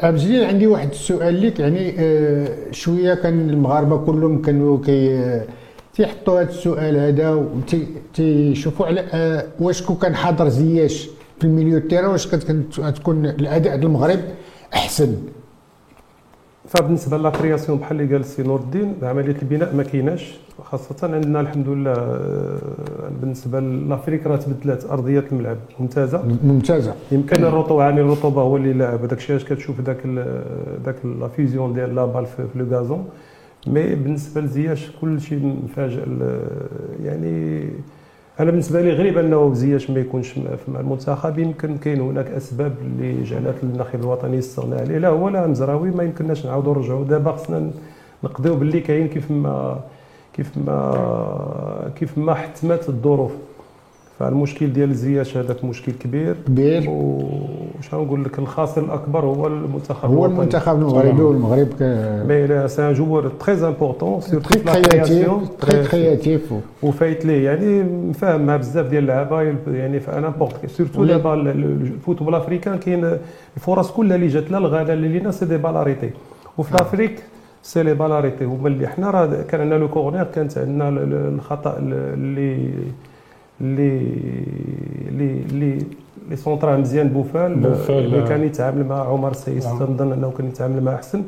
عبد 0.03 0.19
الجليل 0.19 0.45
عندي 0.45 0.67
واحد 0.67 0.89
السؤال 0.91 1.47
لك 1.47 1.61
يعني 1.61 1.95
آه، 1.99 2.49
شوية 2.71 3.15
كان 3.15 3.51
المغاربة 3.51 3.97
كلهم 3.97 4.43
كانوا 4.43 4.79
كي 4.85 5.15
آه، 5.19 5.45
تيحطوا 5.95 6.41
هذا 6.41 6.49
السؤال 6.51 6.97
هذا 6.97 7.31
وتيشوفوا 7.31 8.87
على 8.87 9.01
آه، 9.13 9.45
واش 9.61 9.83
كون 9.83 9.97
كان 9.97 10.15
حاضر 10.15 10.49
زياش. 10.49 11.09
في 11.39 11.45
ال 11.45 11.50
milieu 11.50 11.79
terrain 11.79 12.09
واش 12.09 12.27
كانت 12.27 12.45
كانت 12.45 12.97
تكون 12.99 13.27
الاداء 13.27 13.77
ديال 13.77 13.87
المغرب 13.87 14.21
احسن. 14.75 15.17
فبالنسبة 16.69 17.17
la 17.17 17.29
création 17.29 17.79
بحال 17.79 18.01
اللي 18.01 18.13
قال 18.13 18.21
السي 18.21 18.43
نور 18.43 18.61
الدين 18.61 18.95
عملية 19.03 19.37
البناء 19.43 19.75
ما 19.75 19.83
كايناش. 19.83 20.35
خاصة 20.65 21.15
عندنا 21.15 21.41
الحمد 21.41 21.69
لله 21.69 21.93
آه، 21.93 22.59
بالنسبة 23.21 23.61
l'Afrique 23.61 24.27
راه 24.27 24.37
تبدلات 24.37 24.85
أرضية 24.85 25.25
الملعب. 25.33 25.57
ممتازة. 25.81 26.23
ممتازة. 26.45 26.95
يمكن 27.13 27.45
الرطوبة 27.45 27.83
يعني 27.83 28.01
الرطوبة 28.01 28.43
هو 28.43 28.57
اللي 28.57 28.73
لاعب. 28.73 29.05
هذاك 29.05 29.19
الشيء 29.19 29.37
اش 29.37 29.45
كتشوف 29.45 29.81
ذاك 29.81 30.07
ذاك 30.85 30.97
la 31.05 31.29
vision 31.29 31.75
ديال 31.75 31.95
la 31.95 32.05
balle 32.05 32.27
في 32.27 32.47
le 32.55 32.67
gazon 32.77 33.09
مي 33.67 33.95
بالنسبة 33.95 34.41
لزياش 34.41 34.91
كل 35.01 35.21
شيء 35.21 35.57
مفاجئ 35.65 36.05
يعني 37.05 37.69
أنا 38.41 38.51
بالنسبة 38.51 38.81
لي 38.81 38.93
غريب 38.93 39.19
أنه 39.19 39.55
زياش 39.55 39.91
ما 39.91 40.01
يكونش 40.01 40.39
مع 40.69 40.81
المنتخب 40.81 41.39
يمكن 41.39 41.79
كاين 41.79 42.01
هناك 42.01 42.27
أسباب 42.27 42.75
اللي 42.83 43.23
جعلت 43.23 43.57
الناخب 43.63 44.01
الوطني 44.01 44.37
يستغنى 44.37 44.75
عليه. 44.75 44.99
لا 44.99 45.09
هو 45.09 45.29
لا 45.29 45.47
مزراوي 45.47 45.91
ما 45.91 46.05
يمكنناش 46.05 46.47
نعاودوا 46.47 46.75
نرجعوا 46.75 47.05
دابا 47.05 47.33
خصنا 47.33 47.71
نقضيو 48.25 48.57
باللي 48.57 48.81
كاين 48.81 49.09
كيف 49.09 49.31
ما 49.31 49.81
كيف 50.33 50.59
ما 50.67 51.91
كيف 51.97 52.19
ما 52.19 52.35
حتمت 52.35 52.89
الظروف. 52.89 53.33
فالمشكل 54.19 54.73
ديال 54.73 54.95
زياش 54.95 55.37
هذاك 55.37 55.65
مشكل 55.65 55.93
كبير 55.93 56.37
كبير 56.47 56.85
وش 56.91 57.95
نقول 57.95 58.25
لك 58.25 58.39
الخاسر 58.39 58.85
الاكبر 58.85 59.25
هو 59.25 59.47
المنتخب 59.47 60.11
هو. 60.11 60.27
المنتخب 60.27 60.77
المغربي 60.79 61.23
والمغرب 61.23 61.69
mais 62.29 62.69
c'est 62.69 62.89
un 62.89 62.93
joueur 62.93 63.29
très 63.29 63.69
important 63.69 64.21
très 64.21 64.31
surtout 64.31 64.49
créatif 64.73 65.31
très 65.61 65.85
créatif 65.87 66.55
وفايت 66.83 67.27
ليه 67.27 67.45
يعني 67.45 67.83
مفاهم 67.83 68.47
مع 68.47 68.57
بزاف 68.57 68.87
ديال 68.87 69.03
اللعابه 69.03 69.43
يعني 69.67 70.01
في 70.01 70.11
surtout 70.67 71.01
ولا- 71.01 71.17
دابا 71.17 71.35
ال- 71.35 71.49
ال- 71.49 71.65
ال 71.83 71.88
football 71.88 72.35
africain 72.35 72.79
كاين 72.79 73.19
الفرص 73.57 73.91
كلها 73.91 74.17
اللي 74.17 74.27
جات 74.29 74.51
لا 74.51 74.59
الغانا 74.59 74.93
اللي 74.93 75.09
لينا 75.09 75.31
c'est 75.31 75.45
des 75.47 75.57
balles 75.57 75.80
arrêtées 75.80 76.11
وفي 76.59 76.75
l'Afrique 76.75 77.23
c'est 77.63 77.83
les 77.83 77.95
balles 77.95 78.16
arrêtées 78.16 78.45
هما 78.45 78.69
اللي 78.69 78.87
حنا 78.89 79.11
راه 79.11 79.43
كان 79.43 79.61
عندنا 79.61 79.79
le 79.79 79.89
corner 79.89 80.25
كانت 80.25 80.59
عندنا 80.59 80.89
ال- 80.89 80.99
ال- 80.99 81.35
الخطا 81.35 81.79
ال- 81.79 81.93
اللي 82.15 82.69
اللي 83.61 84.03
اللي 85.09 85.41
اللي 85.51 85.79
les 86.31 86.37
centres 86.37 86.77
مزيان 86.77 87.09
بوفال 87.09 87.55
بوفال، 87.55 88.05
اللي 88.05 88.23
آه. 88.23 88.29
كان 88.29 88.45
يتعامل 88.45 88.85
مع 88.87 89.09
عمر 89.09 89.31
السيس. 89.31 89.65
تنظن 89.65 90.13
أنه 90.13 90.31
كان 90.39 90.47
يتعامل 90.47 90.83
معاه 90.83 90.95
أحسن 90.95 91.23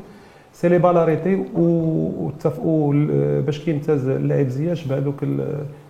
c'est 0.52 0.68
les 0.68 0.78
balles 0.78 1.07
arrêtées 1.07 1.44
واتفقوا 1.54 2.94
باش 3.40 3.58
كيمتاز 3.58 4.08
اللاعب 4.08 4.48
زياش 4.48 4.84
بهذوك 4.84 5.24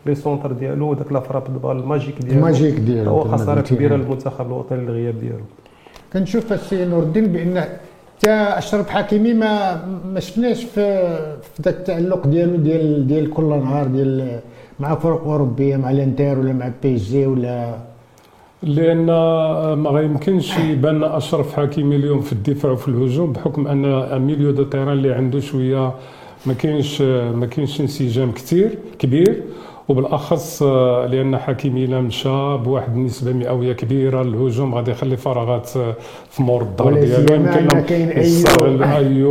les 0.07 0.15
centres 0.15 0.53
ديالو 0.53 0.91
وداك 0.91 1.13
la 1.13 1.21
frappe 1.21 1.47
ال 1.47 1.51
balle 1.51 1.71
ال 1.71 1.77
magique 1.77 2.19
ديالو 2.23 2.37
ال 2.39 2.43
magique 2.43 2.75
ديالو 2.75 3.11
هو 3.11 3.25
خسارة. 3.25 3.61
كبيرة 3.61 3.97
للمنتخب 3.97 4.47
الوطني 4.47 4.81
للغياب 4.81 5.21
ديالو 5.21 5.45
كنشوف 6.13 6.53
السي 6.53 6.85
نور 6.85 7.03
الدين 7.03 7.27
بأن 7.27 7.61
حتى 7.61 8.31
أشرف 8.31 8.91
حكيمي 8.91 9.35
ما 9.35 9.85
ما 10.13 10.21
شفناش 10.21 10.65
في 10.65 11.17
في 11.55 11.63
ذاك 11.63 11.75
التعلق 11.75 12.27
ديالو 12.27 12.57
ديال 12.57 13.07
ديال 13.07 13.31
كل 13.31 13.45
نهار 13.45 13.87
ديال 13.87 14.41
مع 14.81 14.95
فرق 14.95 15.25
أوروبية 15.25 15.77
مع 15.77 15.91
الانتر 15.91 16.39
ولا 16.39 16.53
مع 16.53 16.71
PSG 16.83 17.27
ولا؟ 17.27 17.75
لأن 18.63 19.07
ما 19.75 19.91
غيمكنش 19.91 20.59
يبان 20.59 21.05
أشرف 21.05 21.57
حكيمي 21.57 21.97
اليوم 21.97 22.21
في 22.21 22.33
الدفاع 22.33 22.73
وفي 22.73 22.89
الهجوم 22.89 23.33
بحكم 23.33 23.67
أن 23.67 24.19
milieu 24.23 24.51
de 24.51 24.63
terrain 24.63 24.89
اللي 24.89 25.13
عنده 25.13 25.41
شوية 25.41 25.93
ما 26.47 26.55
كاينش 26.55 27.03
ما 27.03 27.47
كاينش 27.47 27.81
انسجام 27.81 28.33
كثير 28.33 28.79
كبير. 28.99 29.43
وبالأخص 29.89 30.63
آه، 30.63 31.07
لأن 31.07 31.39
حكيمي 31.39 31.85
الا 31.85 32.01
مشى 32.01 32.57
بواحد 32.57 32.97
النسبة 32.97 33.33
مئويه 33.33 33.73
كبيرة 33.73 34.23
للهجوم 34.23 34.75
غادي 34.75 34.91
يخلي 34.91 35.17
فراغات 35.17 35.77
آه، 35.77 35.95
في 36.31 36.43
مور 36.43 36.63
الدار 36.63 36.95
ديالو. 36.95 37.35
يمكن 37.35 37.81
كاين. 37.81 38.19
يستغل 38.19 38.83
ايو 38.83 39.31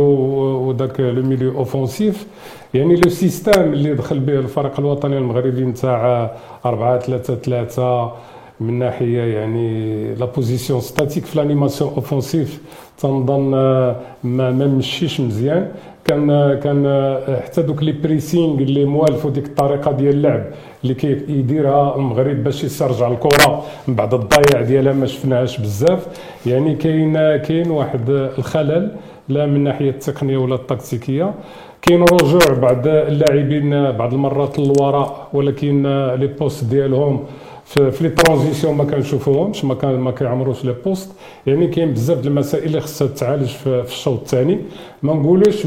وذاك 0.68 1.00
le 1.00 1.22
milieu 1.22 1.58
offensif. 1.58 2.26
يعني 2.74 2.94
le 2.96 3.10
système 3.10 3.72
اللي 3.72 3.94
دخل 3.94 4.20
به 4.20 4.38
الفريق 4.38 4.80
الوطني 4.80 5.18
المغربي 5.18 5.64
نتاع 5.64 6.30
4 6.66 6.98
3 6.98 7.34
3 7.34 8.12
من 8.60 8.78
ناحية 8.78 9.22
يعني 9.22 10.14
la 10.14 10.24
position 10.24 10.80
statique 10.80 11.24
في 11.24 11.38
l'animation 11.38 11.92
offensive 11.94 12.60
تنظن 12.98 13.54
آه، 13.54 13.96
ما 14.24 14.50
ما 14.50 14.66
مشيش 14.66 15.20
مزيان. 15.20 15.68
كان 16.08 16.58
كان 16.62 16.86
آه، 16.86 17.40
حتى 17.40 17.62
دوك 17.62 17.82
les 17.82 17.92
pressings 17.92 18.58
اللي 18.58 18.84
موالفوا 18.84 19.30
ديك 19.30 19.46
الطريقة 19.46 19.92
ديال 19.92 20.14
اللعب 20.14 20.44
اللي 20.82 20.94
كيديرها 20.94 21.96
المغرب 21.96 22.44
باش 22.44 22.64
يسترجع 22.64 23.08
الكرة. 23.08 23.64
من 23.88 23.94
بعد 23.94 24.14
الضياع 24.14 24.62
ديالها 24.62 24.92
ما 24.92 25.06
شفناهاش 25.06 25.60
بزاف. 25.60 26.06
يعني 26.46 26.74
كاين 26.74 27.36
كاين 27.36 27.70
واحد 27.70 28.10
الخلل 28.10 28.90
لا 29.28 29.46
من 29.46 29.64
ناحية 29.64 29.90
التقنية 29.90 30.36
ولا 30.36 30.54
التكتيكية. 30.54 31.34
كاين 31.82 32.02
رجوع 32.02 32.58
بعض 32.62 32.86
اللاعبين 32.86 33.92
بعض 33.92 34.14
المرات 34.14 34.58
للوراء 34.58 35.28
ولكن 35.32 35.86
آه، 35.86 36.14
les 36.14 36.26
postes 36.26 36.64
ديالهم. 36.64 37.24
في 37.68 37.90
في 37.90 38.04
les 38.04 38.10
transitions 38.10 38.74
ما 38.74 38.84
كنشوفوهمش 38.84 39.64
ما 39.64 39.74
كان 39.74 39.98
ما 40.00 40.10
كيعمروش 40.10 40.64
les 40.64 40.74
postes 40.84 41.10
يعني 41.46 41.66
كاين 41.66 41.92
بزاف 41.92 42.18
د 42.18 42.26
المسائل 42.26 42.64
اللي 42.64 42.80
خصها 42.80 43.08
تتعالج 43.08 43.46
في, 43.48 43.82
في 43.82 43.92
الشوط 43.92 44.18
الثاني. 44.20 44.58
ما 45.02 45.14
نقولوش 45.14 45.66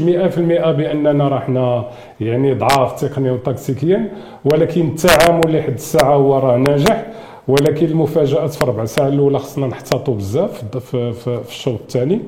بأننا 0.78 1.28
راه 1.28 1.38
حنا 1.38 1.84
يعني 2.20 2.54
ضعاف 2.54 3.00
تقنيا 3.00 3.32
وتكتيكيا 3.32 4.12
ولكن 4.44 4.88
التعامل 4.88 5.58
لحد 5.58 5.72
الساعة 5.74 6.14
هو 6.14 6.38
راه 6.38 6.56
ناجح. 6.56 7.06
ولكن 7.48 7.86
المفاجآت 7.86 8.54
في 8.54 8.64
ربع 8.66 8.84
ساعة 8.84 9.08
الأولى 9.08 9.38
خصنا 9.38 9.66
نحتاطوا 9.66 10.14
بزاف 10.14 10.64
في, 10.78 11.12
في, 11.12 11.42
في 11.42 11.50
الشوط 11.50 11.80
الثاني. 11.80 12.20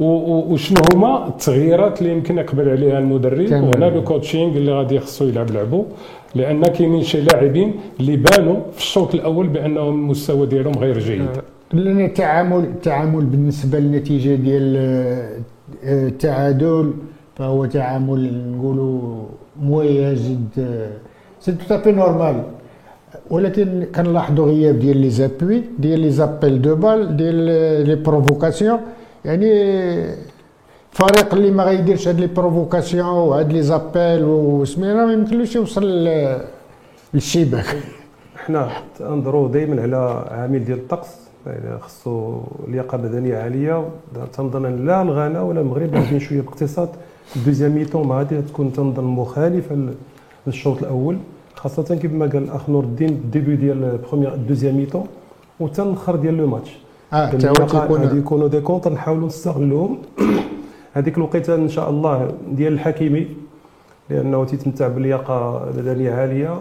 وشنو 0.00 0.80
هما؟ 0.94 1.26
التغييرات 1.28 2.02
اللي 2.02 2.12
يمكن 2.12 2.38
يقبل 2.38 2.68
عليها 2.68 2.98
المدرب. 2.98 3.52
وهنا 3.52 3.84
le 3.84 4.04
coaching 4.04 4.56
اللي 4.56 4.72
غادي 4.72 5.00
خصو 5.00 5.24
يلعب 5.24 5.50
لعبو. 5.50 5.84
لأن 6.34 6.62
كاينين 6.62 7.02
شي 7.02 7.20
لاعبين 7.20 7.74
اللي 8.00 8.16
بانوا 8.16 8.56
في 8.72 8.78
الشوط 8.78 9.14
الأول 9.14 9.48
بأنهم 9.48 9.94
المستوى 9.94 10.46
ديالهم 10.46 10.74
غير 10.74 10.98
جيد. 10.98 11.26
التعامل 11.74 12.64
التعامل 12.64 13.24
بالنسبة 13.24 13.78
للنتيجة 13.78 14.34
ديال 14.34 14.76
آه، 14.76 15.38
آه، 15.84 16.08
التعادل 16.08 16.92
فهو 17.36 17.64
تعامل 17.66 18.52
نقولوا 18.52 19.24
moyen 19.62 20.14
جد 20.14 20.88
c'est 21.40 21.52
tout 21.52 21.78
à 21.78 21.81
fait 21.81 21.92
normal 21.92 22.42
ولكن 23.30 23.86
كنلاحظوا 23.94 24.46
غياب 24.46 24.78
ديال 24.78 24.96
les 24.96 25.10
appuis 25.10 25.62
ديال 25.78 26.00
les 26.00 26.10
appels 26.10 26.62
de 26.62 26.74
balle 26.74 27.16
ديال 27.16 27.34
les 27.88 27.94
provocations 27.96 28.80
يعني 29.24 29.50
فريق 30.98 31.34
اللي 31.34 31.50
ما 31.50 31.64
غيديرش 31.64 32.08
هاد 32.08 32.20
les 32.20 32.26
provocations 32.26 33.06
وهاد 33.06 33.52
les 33.52 33.62
appels 33.62 34.24
وسمينا 34.24 35.06
ما 35.06 35.12
يمكنلوش 35.12 35.56
يوصل 35.56 35.84
للشباك 37.14 37.66
حنا 38.36 38.68
تنظروا 38.98 39.48
دائما 39.48 39.82
على 39.82 40.24
عامل 40.30 40.64
ديال 40.64 40.78
الطقس 40.78 41.08
يعني 41.46 41.80
خصو 41.80 42.40
لياقه 42.68 42.96
بدنيه 42.98 43.36
عالية. 43.36 43.88
تنظن 44.32 44.86
لا 44.86 45.02
الغانا 45.02 45.42
ولا 45.42 45.60
المغرب 45.60 45.94
غاديين 45.94 46.20
شوية 46.26 46.40
باقتصاد. 46.40 46.88
ال 47.36 47.40
deuxième 47.40 47.72
mi-temps 47.72 48.06
ما 48.06 48.14
غادي 48.18 48.42
تكون 48.42 48.72
تنظن 48.72 49.04
مخالفة 49.04 49.76
للشوط 50.46 50.78
الأول. 50.82 51.16
خاصة 51.54 51.94
كيف 51.94 52.12
ما 52.12 52.26
قال 52.26 52.42
الاخ 52.42 52.70
نور 52.70 52.84
الدين 52.84 53.08
ال 53.08 53.16
début 53.16 53.56
ديال 53.56 53.98
première 53.98 54.34
deuxième 54.48 54.76
mi-temps 54.76 55.06
وتا 55.60 55.82
الآخر 55.82 56.16
ديال 56.16 56.36
le 56.36 56.46
match. 56.46 56.70
آه 57.12 57.30
تا 57.30 57.48
هو 57.48 57.66
تيكون 57.66 58.00
غادي 58.00 58.18
يكونوا 58.18 58.48
des 58.48 58.60
contres 58.60 58.92
نحاولوا 58.92 59.26
نستغلوهم. 59.26 59.98
هذيك 60.98 61.16
الوقيتة 61.16 61.54
إن 61.54 61.68
شاء 61.68 61.90
الله 61.90 62.34
ديال 62.52 62.72
الحكيمي 62.72 63.26
لأنه 64.10 64.44
تيتمتع 64.44 64.88
بلياقه 64.88 65.70
بدنيه 65.76 66.12
عالية 66.12 66.60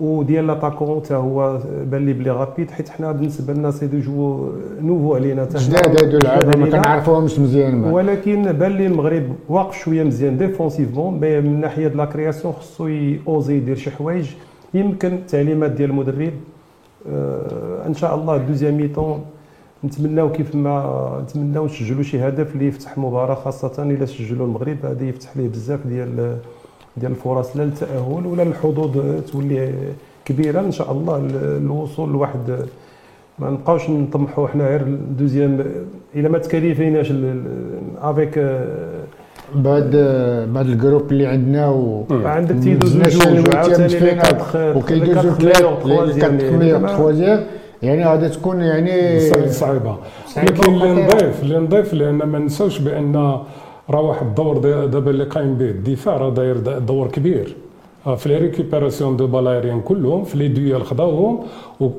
وديال 0.00 0.46
l'attaquant 0.46 1.00
حتى 1.00 1.14
هو 1.14 1.58
بان 1.84 2.06
لي 2.06 2.12
بلي 2.12 2.30
rapide 2.30 2.70
حيت 2.70 2.88
حنا 2.88 3.12
بالنسبة 3.12 3.52
لنا 3.52 3.70
c'est 3.70 3.86
des 3.86 3.98
joueurs 3.98 4.48
nouveaux 4.82 5.14
علينا 5.14 5.42
حتى 5.42 5.58
حنا. 5.58 5.66
جداد 5.68 6.04
هادو 6.04 6.16
اللعابه 6.16 6.58
ما. 6.58 6.70
كنعرفوهمش 6.70 7.38
مزيان. 7.38 7.84
ولكن 7.84 8.52
بان 8.52 8.72
لي 8.72 8.86
المغرب 8.86 9.32
واقف 9.48 9.78
شوية 9.78 10.02
مزيان 10.02 10.38
défensivement 10.38 11.20
mais 11.20 11.40
من 11.40 11.60
ناحية 11.60 11.88
la 11.88 12.04
création 12.04 12.54
خصو 12.54 12.88
aussi 13.26 13.56
يدير 13.56 13.76
شي 13.76 13.90
حوايج 13.90 14.30
يمكن 14.74 15.12
التعليمات 15.12 15.70
ديال 15.70 15.90
المدرب 15.90 16.32
آه 17.10 17.86
إن 17.86 17.94
شاء 17.94 18.14
الله 18.14 18.36
ال 18.36 18.40
deuxième 18.40 18.76
mi-temps 18.76 19.20
نتمناو 19.84 20.32
كيف 20.32 20.54
ما 20.54 21.22
نتمناو 21.22 21.64
نسجلوا 21.64 22.02
شي 22.02 22.28
هدف 22.28 22.54
اللي 22.54 22.66
يفتح 22.66 22.96
المباراه 22.96 23.34
خاصة 23.34 23.82
إلا 23.82 24.06
سجلوا 24.06 24.46
المغرب. 24.46 24.76
هذا 24.84 25.04
يفتح 25.04 25.36
ليه 25.36 25.48
بزاف 25.48 25.86
ديال 25.86 26.36
ديال 26.96 27.10
الفرص 27.12 27.56
لا 27.56 27.62
للتأهل 27.62 28.26
ولا 28.26 28.42
الحظوظ 28.42 28.98
تولي 29.32 29.72
كبيرة. 30.24 30.60
إن 30.60 30.72
شاء 30.72 30.92
الله 30.92 31.28
الوصول 31.34 32.12
لواحد 32.12 32.66
ما 33.38 33.50
نبقاوش 33.50 33.90
نطمحوا 33.90 34.48
حنا 34.48 34.68
غير 34.68 34.80
ال 34.80 34.89
deuxième 34.89 35.64
إلا 36.16 36.28
ما 36.28 36.38
ت 36.38 36.43
qualifier 36.43 36.91
يناش 36.91 37.12
avec 38.02 38.38
بعد 39.54 39.90
بعد 40.54 40.66
ال 40.66 40.73
groupe 40.73 41.12
اللي 41.12 41.26
عندنا 41.26 41.68
و 41.68 42.04
عندك 42.10 42.54
تيدوزو 42.62 43.02
جوج 43.02 43.48
وعاوتاني 43.48 43.88
لي 43.88 43.98
فينا 43.98 44.22
quatre 44.22 44.56
وكيدوزو 44.56 45.30
ثلاث 45.30 46.18
quatre 46.18 46.42
meilleurs 46.52 46.88
troisièmes 46.88 47.44
يعني 47.82 48.04
غادي 48.06 48.28
تكون 48.28 48.60
يعني 48.60 49.20
صعيبة 49.50 49.96
ولكن 50.36 50.72
اللي. 50.72 51.02
نضيف 51.02 51.42
اللي 51.42 51.58
نضيف 51.58 51.94
لأن 51.94 52.14
ما 52.14 52.38
نساوش 52.38 52.78
بأن 52.78 53.16
راه 53.90 54.00
واحد 54.00 54.26
الدور 54.26 54.58
دا- 54.58 54.86
دابا 54.86 55.10
اللي 55.10 55.24
قايم 55.24 55.54
به 55.54 55.64
الدفاع 55.70 56.16
راه 56.16 56.30
داير 56.30 56.56
دا- 56.56 56.78
دور 56.78 57.06
كبير 57.08 57.56
آه، 58.06 58.14
في 58.14 58.28
les 58.28 58.36
récupérations 58.38 59.16
de 59.16 59.26
balles 59.26 59.48
aériennes 59.48 59.80
كلهم 59.80 60.24
في 60.24 60.38
les 60.38 60.48
duels 60.48 60.84
خداوهم 60.84 61.38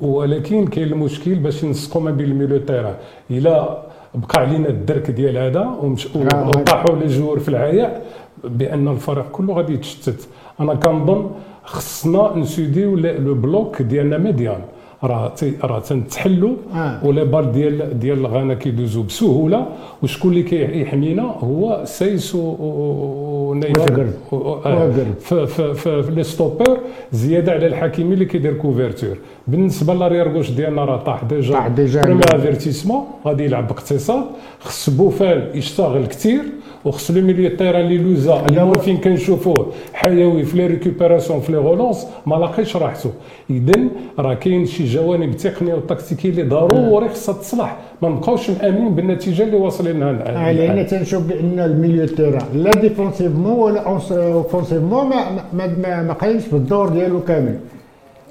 ولكن 0.01 0.67
كاين 0.67 0.87
المشكل 0.87 1.35
باش 1.35 1.65
نسقوا 1.65 2.01
ما 2.01 2.11
بين 2.11 2.25
ال 2.31 2.35
milieu 2.35 2.57
terrain 2.57 2.93
إلا 3.31 3.77
بقى 4.15 4.41
علينا 4.41 4.69
الدرك 4.69 5.11
ديال 5.11 5.37
هذا 5.37 5.75
ومش. 5.83 6.07
وطاحوا 6.15 6.95
les 6.95 7.07
joueurs 7.07 7.39
في 7.39 7.49
العياء 7.49 8.05
بأن 8.43 8.87
الفريق 8.87 9.25
كله 9.31 9.53
غادي 9.53 9.73
يتشتت 9.73 10.27
أنا 10.59 10.73
كنظن 10.75 11.29
خصنا 11.63 12.33
ن 12.35 12.44
souder 12.44 12.95
يو 12.97 13.15
le 13.15 13.33
bloc 13.33 13.81
ديالنا 13.81 14.17
médian 14.17 14.61
راه 15.03 15.33
راه 15.63 15.79
تنتحلوا 15.79 16.55
آه. 16.75 17.05
و 17.05 17.10
les 17.10 17.25
balles 17.25 17.51
ديال 17.51 17.99
ديال 17.99 18.17
الغانا 18.19 18.53
كيدوزوا 18.53 19.03
بسهولة 19.03 19.65
وشكون 20.03 20.31
اللي 20.31 20.43
كيحمينا 20.43 21.21
هو 21.23 21.81
سايس 21.85 22.35
و- 22.35 22.39
و- 22.39 23.49
ونايف 23.49 23.79
أكرد. 23.81 24.13
و-. 24.31 24.35
وأكرد. 24.35 25.45
في 25.75 26.11
les 26.15 26.23
stoppeurs 26.23 26.77
زيادة 27.11 27.51
على 27.51 27.67
الحكيمي 27.67 28.13
اللي 28.13 28.25
كيدير 28.25 28.53
couverture 28.53 29.17
بالنسبة 29.47 29.93
l'arrière 29.93 30.31
gauche 30.33 30.51
ديالنا 30.51 30.85
راه 30.85 30.97
طاح 30.97 31.23
ديجا 31.23 31.53
طاح 31.53 31.67
ديجا. 31.67 32.01
avertissement 32.35 33.03
غادي 33.27 33.43
يلعب 33.43 33.67
باقتصاد 33.67 34.23
خص 34.59 34.89
بوفال 34.89 35.49
يشتغل 35.55 36.05
كثير 36.05 36.41
وخص 36.85 37.11
le 37.11 37.21
milieu 37.21 37.49
terrain 37.49 37.81
اللي 37.85 37.97
لوزا 37.97 38.45
اللي 38.49 38.61
هو 38.61 38.73
فين 38.73 38.97
كنشوفوه 38.97 39.67
حيوي 39.93 40.43
في 40.43 40.57
les 40.57 40.67
récupérations 40.67 41.39
في 41.39 41.51
les 41.51 41.57
relances 41.57 42.07
ما 42.25 42.35
لاقيش 42.35 42.75
راحته 42.77 43.11
اذا 43.49 43.73
راه 44.19 44.33
كاين 44.33 44.65
شي 44.65 44.87
جوانب 44.91 45.37
تقنية 45.37 45.73
وتكتيكية 45.73 46.29
اللي 46.29 46.43
ضروري 46.43 47.09
خصها 47.09 47.35
تصلح. 47.35 47.77
ما 48.01 48.09
نبقاوش 48.09 48.49
مامنين 48.49 48.95
بالنتيجة 48.95 49.43
اللي 49.43 49.57
واصلين 49.57 49.99
لها 49.99 50.51
لأن 50.51 50.87
تنشوف 50.87 51.23
بأن 51.23 51.59
ال 51.59 51.66
milieu 51.66 52.07
terrain 52.07 52.45
لا 52.53 52.71
défensivement 52.71 53.59
ولا 53.59 53.81
offensivement 54.11 55.05
ما 55.09 55.15
ما 55.53 55.67
ما, 55.67 56.03
ما 56.03 56.13
قايمش 56.13 56.47
بالدور 56.47 56.89
ديالو 56.89 57.21
كامل. 57.21 57.59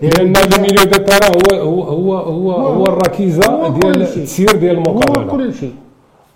لأن 0.03 0.33
ال 0.37 0.43
milieu 0.43 0.85
terrain 0.85 1.33
هو 1.53 1.83
هو 1.83 1.83
هو 1.83 2.16
هو, 2.16 2.53
هو 2.53 2.87
الركيزة 2.87 3.51
هو 3.51 3.68
ديال. 3.68 4.03
التسيير 4.03 4.57
ديال 4.57 4.77
هو 4.77 4.83
المقابله 4.83 5.27
كل 5.33 5.55
شيء. 5.55 5.73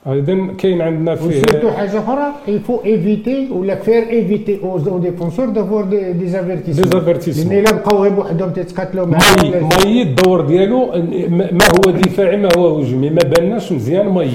اذا 0.07 0.47
كاين 0.59 0.83
عندنا 0.83 1.13
و 1.13 1.19
surtout 1.19 1.61
فيه 1.61 1.71
حاجة 1.71 1.99
أخرى 1.99 2.33
يفو 2.49 2.81
ايفيتي 2.85 3.49
ولا 3.51 3.75
faire 3.75 4.11
éviter 4.11 4.61
aux 4.63 4.99
défenseurs 4.99 5.49
d'avoir 5.49 5.85
des 5.85 6.29
avertissements 6.29 7.03
avertissements. 7.03 7.39
لأن 7.39 7.59
الا 7.59 7.73
بقاو 7.73 8.03
غير 8.03 8.13
بوحدهم 8.13 8.51
تيتقاتلوا 8.51 9.07
مع 9.07 9.19
ماي 9.43 9.61
ماي 9.61 10.03
الدور 10.03 10.41
ديالو 10.41 10.87
ما 11.31 11.65
هو 11.65 11.91
دفاعي 11.91 12.37
ما 12.37 12.49
هو 12.57 12.79
هجومي 12.79 13.11
ما 13.11 13.23
باناش 13.23 13.73
مزيان 13.73 14.09
ماي 14.09 14.31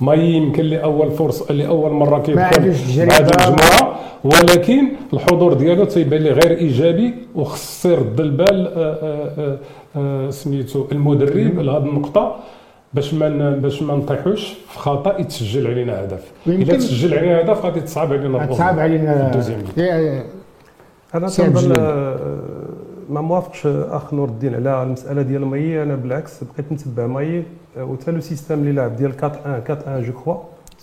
ماي 0.00 0.30
يمكن 0.30 0.62
لاول 0.64 1.10
فرصه 1.10 1.54
لاول 1.54 1.92
مره 1.92 2.18
كيدخل. 2.18 3.06
بعد 3.06 3.30
المجموعه 3.30 3.98
ولكن 4.24 4.88
الحضور 5.12 5.52
ديالو 5.52 5.84
تيبان 5.84 6.22
لي 6.22 6.30
غير 6.30 6.58
ايجابي 6.58 7.14
وخص 7.34 7.86
يرد 7.86 8.20
البال 8.20 9.58
سميتو 10.30 10.84
المدرب 10.92 11.60
لهذه 11.60 11.84
النقطه 11.84 12.36
باش 12.94 13.14
ما 13.14 13.50
باش 13.50 13.82
ما 13.82 13.94
نطيحوش 13.94 14.52
في 14.52 14.78
خطأ 14.78 15.20
يتسجل 15.20 15.66
علينا 15.66 16.04
هدف. 16.04 16.32
اذا 16.46 16.76
تسجل 16.76 17.18
علينا 17.18 17.40
هدف 17.40 17.64
غادي 17.64 17.80
تصعب 17.80 18.12
علينا. 18.12 18.46
تصعب 18.46 18.78
علينا 18.78 19.30
أنا 21.14 21.30
عبد 21.38 21.78
آه، 21.78 22.16
ما 23.10 23.20
موافقش 23.20 23.66
أخ 23.66 24.14
نور 24.14 24.28
الدين 24.28 24.54
على 24.54 24.82
المسألة 24.82 25.22
ديال 25.22 25.44
ماي 25.44 25.82
أنا 25.82 25.94
بالعكس 25.94 26.44
بقيت 26.44 26.72
نتبع 26.72 27.06
ماي 27.06 27.42
آه، 27.78 27.84
وتا 27.84 28.10
le 28.10 28.20
système 28.20 28.58
اللي 28.58 28.72
لعب 28.72 28.96
ديال 28.96 29.12
4 29.24 29.40
1 29.46 29.70
4 29.70 29.94
1 29.96 30.02
je 30.04 30.12
crois 30.12 30.34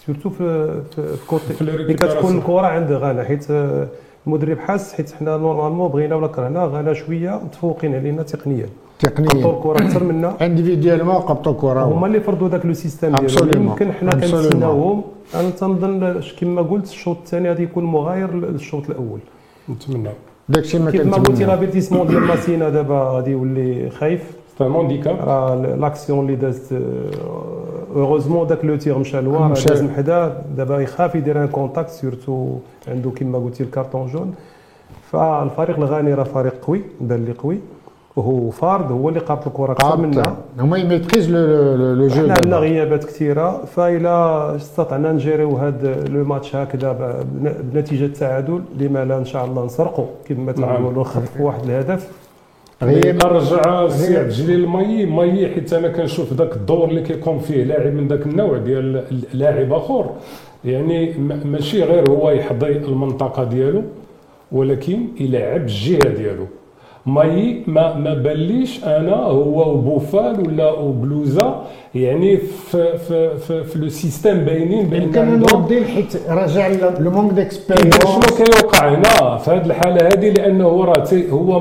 surtout 0.06 0.30
في 0.30 0.82
في 0.96 1.18
côté. 1.28 1.44
اللي 1.62 1.94
كتكون 1.94 2.38
الكرة 2.38 2.68
عند 2.68 2.92
غانا. 2.92 3.24
حيت 3.24 3.52
آه، 3.52 3.88
المدرب 4.28 4.60
حاس 4.60 4.94
حيت 4.94 5.12
حنا 5.12 5.38
normalement 5.38 5.92
بغينا 5.92 6.16
ولا 6.16 6.28
كرهنا 6.28 6.66
غانا 6.66 6.94
شوية 6.94 7.42
متفوقين 7.46 7.96
علينا 7.96 8.24
تقنيا. 8.24 8.70
تقنيا 9.06 9.32
الكره 9.32 9.78
أكثر 9.86 10.04
منا 10.04 10.30
individuellement 10.46 11.16
قبطوا 11.30 11.52
الكره 11.52 11.84
هما 11.84 12.08
اللي 12.08 12.20
فرضوا 12.20 12.50
ذاك 12.50 12.66
le 12.66 12.74
système 12.74 13.16
ديالهم. 13.16 13.64
يمكن 13.64 13.92
حنا. 13.92 14.12
كنتسناوهم 14.12 15.04
أنا 15.36 15.50
تنظن 15.50 16.22
كما 16.40 16.62
قلت 16.62 16.86
الشوط 16.86 17.18
الثاني 17.18 17.50
غادي 17.50 17.64
يكون 17.64 17.84
مغاير 17.84 18.36
للشوط 18.36 18.90
الأول. 18.90 19.20
نتمنى. 19.70 20.10
داكشي 20.50 20.80
ما 20.80 20.92
كيف 20.92 21.06
ما 21.06 21.16
قلتي 21.16 21.32
كنتمنى 21.32 21.46
l'avertissement 21.46 22.08
ديال 22.08 22.24
ماسينا 22.24 22.70
دابا 22.70 23.00
غادي 23.14 23.32
يولي 23.32 23.90
خايف. 23.90 24.32
c'est 24.58 24.64
handicap 24.64 25.18
راه 25.20 25.56
l'action 25.56 26.26
اللي 26.26 26.36
دازت 26.36 26.74
heureusement 27.96 28.48
داك 28.48 28.66
le 28.66 28.76
tir 28.76 28.98
مشى 29.00 29.22
لوار. 29.22 29.54
داز 29.54 29.82
من 29.84 29.92
حدا 29.98 30.42
دابا 30.58 30.80
يخاف 30.80 31.16
يدير 31.16 31.44
un 31.44 31.48
contact 31.48 31.90
surtout 31.90 32.58
عنده 32.88 33.10
كما 33.10 33.38
قلتي 33.38 33.64
ال 33.64 33.70
carton 33.70 34.08
jaune 34.08 34.34
فالفريق 35.12 35.78
الغاني 35.78 36.14
راه 36.14 36.24
فريق 36.24 36.66
قوي 36.66 36.82
بان 37.02 37.26
لي 37.26 37.32
قوي. 37.32 37.60
وهو 38.16 38.50
فارد 38.50 38.92
هو 38.92 39.10
اللي 39.10 39.20
قابط 39.20 39.48
الكرة 39.48 39.72
أكثر 39.72 39.98
منا. 39.98 40.38
هما 40.60 40.78
ي 40.78 40.84
maîtrise 40.84 41.30
le 41.30 42.08
jeu 42.08 42.16
حنا 42.16 42.34
عندنا. 42.34 42.58
غيابات 42.58 43.04
كثيرة 43.04 43.66
فإلا 43.66 44.56
استطعنا 44.56 45.12
ن 45.12 45.18
gérer 45.18 45.46
يو 45.46 45.58
هذا 45.58 46.04
le 46.08 46.24
match 46.24 46.56
هكذا 46.56 47.26
بنتيجة 47.74 48.14
تعادل 48.14 48.62
لما 48.80 49.06
لا 49.06 49.18
إن 49.18 49.26
شاء 49.26 49.46
الله 49.46 49.66
نسرقوا 49.66 50.06
كما 50.26 50.52
تنقولوا 50.52 51.02
نخطفوا 51.02 51.46
واحد 51.46 51.64
الهدف. 51.64 52.12
غياب. 52.84 53.16
نرجع 53.26 53.86
السي 53.86 54.18
عبد 54.18 54.26
الجليل 54.26 54.68
ماي 54.68 55.06
ماي 55.06 55.48
حيت 55.54 55.74
أنا 55.74 55.88
كنشوف 55.88 56.34
ذاك 56.34 56.56
الدور 56.56 56.90
اللي 56.90 57.02
كيقوم 57.02 57.40
فيه 57.40 57.64
لاعب 57.64 57.94
من 57.94 58.08
ذاك 58.08 58.26
النوع 58.26 58.58
ديال 58.58 59.04
لاعب 59.34 59.74
آخر. 59.74 60.10
يعني 60.66 61.14
ماشي 61.46 61.84
غير 61.84 62.10
هو 62.10 62.30
يحظي 62.30 62.72
المنطقة 62.72 63.44
ديالو 63.44 63.82
ولكن 64.52 65.00
يلعب 65.20 65.62
الجهة 65.62 66.10
ديالو. 66.10 66.46
ماي 67.06 67.62
ما 67.68 67.94
ما 67.94 68.14
باليش 68.14 68.84
أنا 68.84 69.16
هو 69.16 69.74
وبوفال 69.74 70.48
ولا 70.48 70.72
وبلوزا 70.72 71.62
يعني 71.96 72.38
في 72.38 72.98
في 72.98 73.38
في, 73.38 73.64
في 73.64 73.80
le 73.80 73.90
système 73.90 74.38
باينين 74.38 74.86
بان 74.86 75.02
عندهم 75.16 75.62
نردي 75.62 75.86
حيت 75.86 76.18
راجع 76.30 76.68
le 77.00 77.12
manque 77.12 77.32
إذا 77.32 77.42
d'expérience. 77.44 77.96
شنو 78.06 78.46
كيوقع 78.46 78.90
هنا؟ 78.90 79.38
في 79.38 79.52
هذه 79.52 79.66
الحالة 79.66 80.08
هذه 80.08 80.30
لأنه 80.30 80.64
هو 80.66 80.84
راه 80.84 81.04
هو 81.32 81.60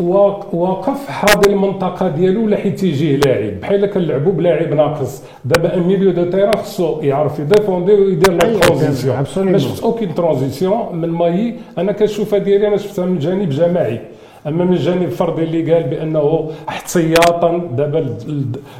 واق- 0.00 0.54
واقف 0.54 1.08
حاضر 1.08 1.50
المنطقة 1.50 2.08
ديالو 2.08 2.44
ولا 2.44 2.56
حيت 2.56 2.82
يجيه 2.82 3.16
لاعب. 3.16 3.60
بحال 3.60 3.86
كنلعبوا 3.86 4.32
بلاعب 4.32 4.74
ناقص. 4.74 5.22
دابا 5.44 5.74
un 5.76 5.82
milieu 5.82 6.10
de 6.10 6.24
terrain 6.30 6.56
خصو 6.56 7.00
يعرف 7.02 7.38
ي 7.38 7.44
défendre 7.44 7.92
ويدير 7.92 8.32
la 8.32 8.44
أيوة، 8.46 8.60
transition. 8.60 9.24
ما 9.52 9.58
شفت 9.58 9.82
aucune 9.82 10.14
transition 10.14 10.96
من 10.96 11.08
ماي 11.08 11.54
أنا 11.78 11.92
كنشوفها 11.92 12.38
ديالي 12.38 12.68
أنا 12.68 12.76
شفتها 12.76 13.06
من 13.06 13.18
جانب 13.18 13.48
جماعي. 13.48 14.00
أما 14.46 14.64
من 14.64 14.74
جانب 14.74 15.08
فردي 15.08 15.42
اللي 15.42 15.72
قال 15.74 15.82
بأنه 15.82 16.50
احتياطا 16.68 17.68
دابا 17.76 18.16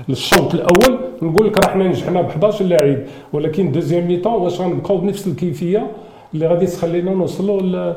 للشوط 0.09 0.55
الأول 0.55 0.99
نقول 1.23 1.47
لك 1.47 1.59
راه 1.65 1.73
حنا 1.73 1.89
نجحنا 1.89 2.23
ب 2.23 2.27
11 2.27 2.65
لاعب 2.65 2.99
ولكن 3.33 3.73
deuxième 3.73 4.09
mi-temps 4.09 4.33
واش 4.33 4.61
غنبقاو 4.61 4.99
بنفس 4.99 5.27
الكيفية 5.27 5.87
اللي 6.35 6.47
غادي 6.47 6.67
تخلينا 6.67 7.11
نوصلوا 7.11 7.95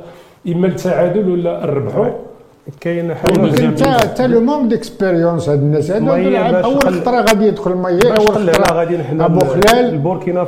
إما 0.48 0.68
التعادل 0.68 1.30
ولا 1.30 1.66
نربحوا 1.66 2.08
كاين 2.82 3.16
حاجة 3.16 3.66
انت 3.66 3.82
انت 3.82 4.22
لو 4.22 4.42
manque 4.42 4.70
d'expérience 4.70 5.50
هاد 5.50 5.60
الناس. 5.60 5.92
هذا 5.92 6.62
أول 6.64 6.82
خطرة 6.82 7.22
غادي 7.22 7.48
يدخل 7.48 7.72
مايي 7.74 8.00
أول 8.08 8.28
خطرة 8.28 8.74
غادي 8.74 9.04
حنا 9.04 9.26
أبو 9.26 9.40
خلال. 9.40 9.90
البوركينا 9.90 10.48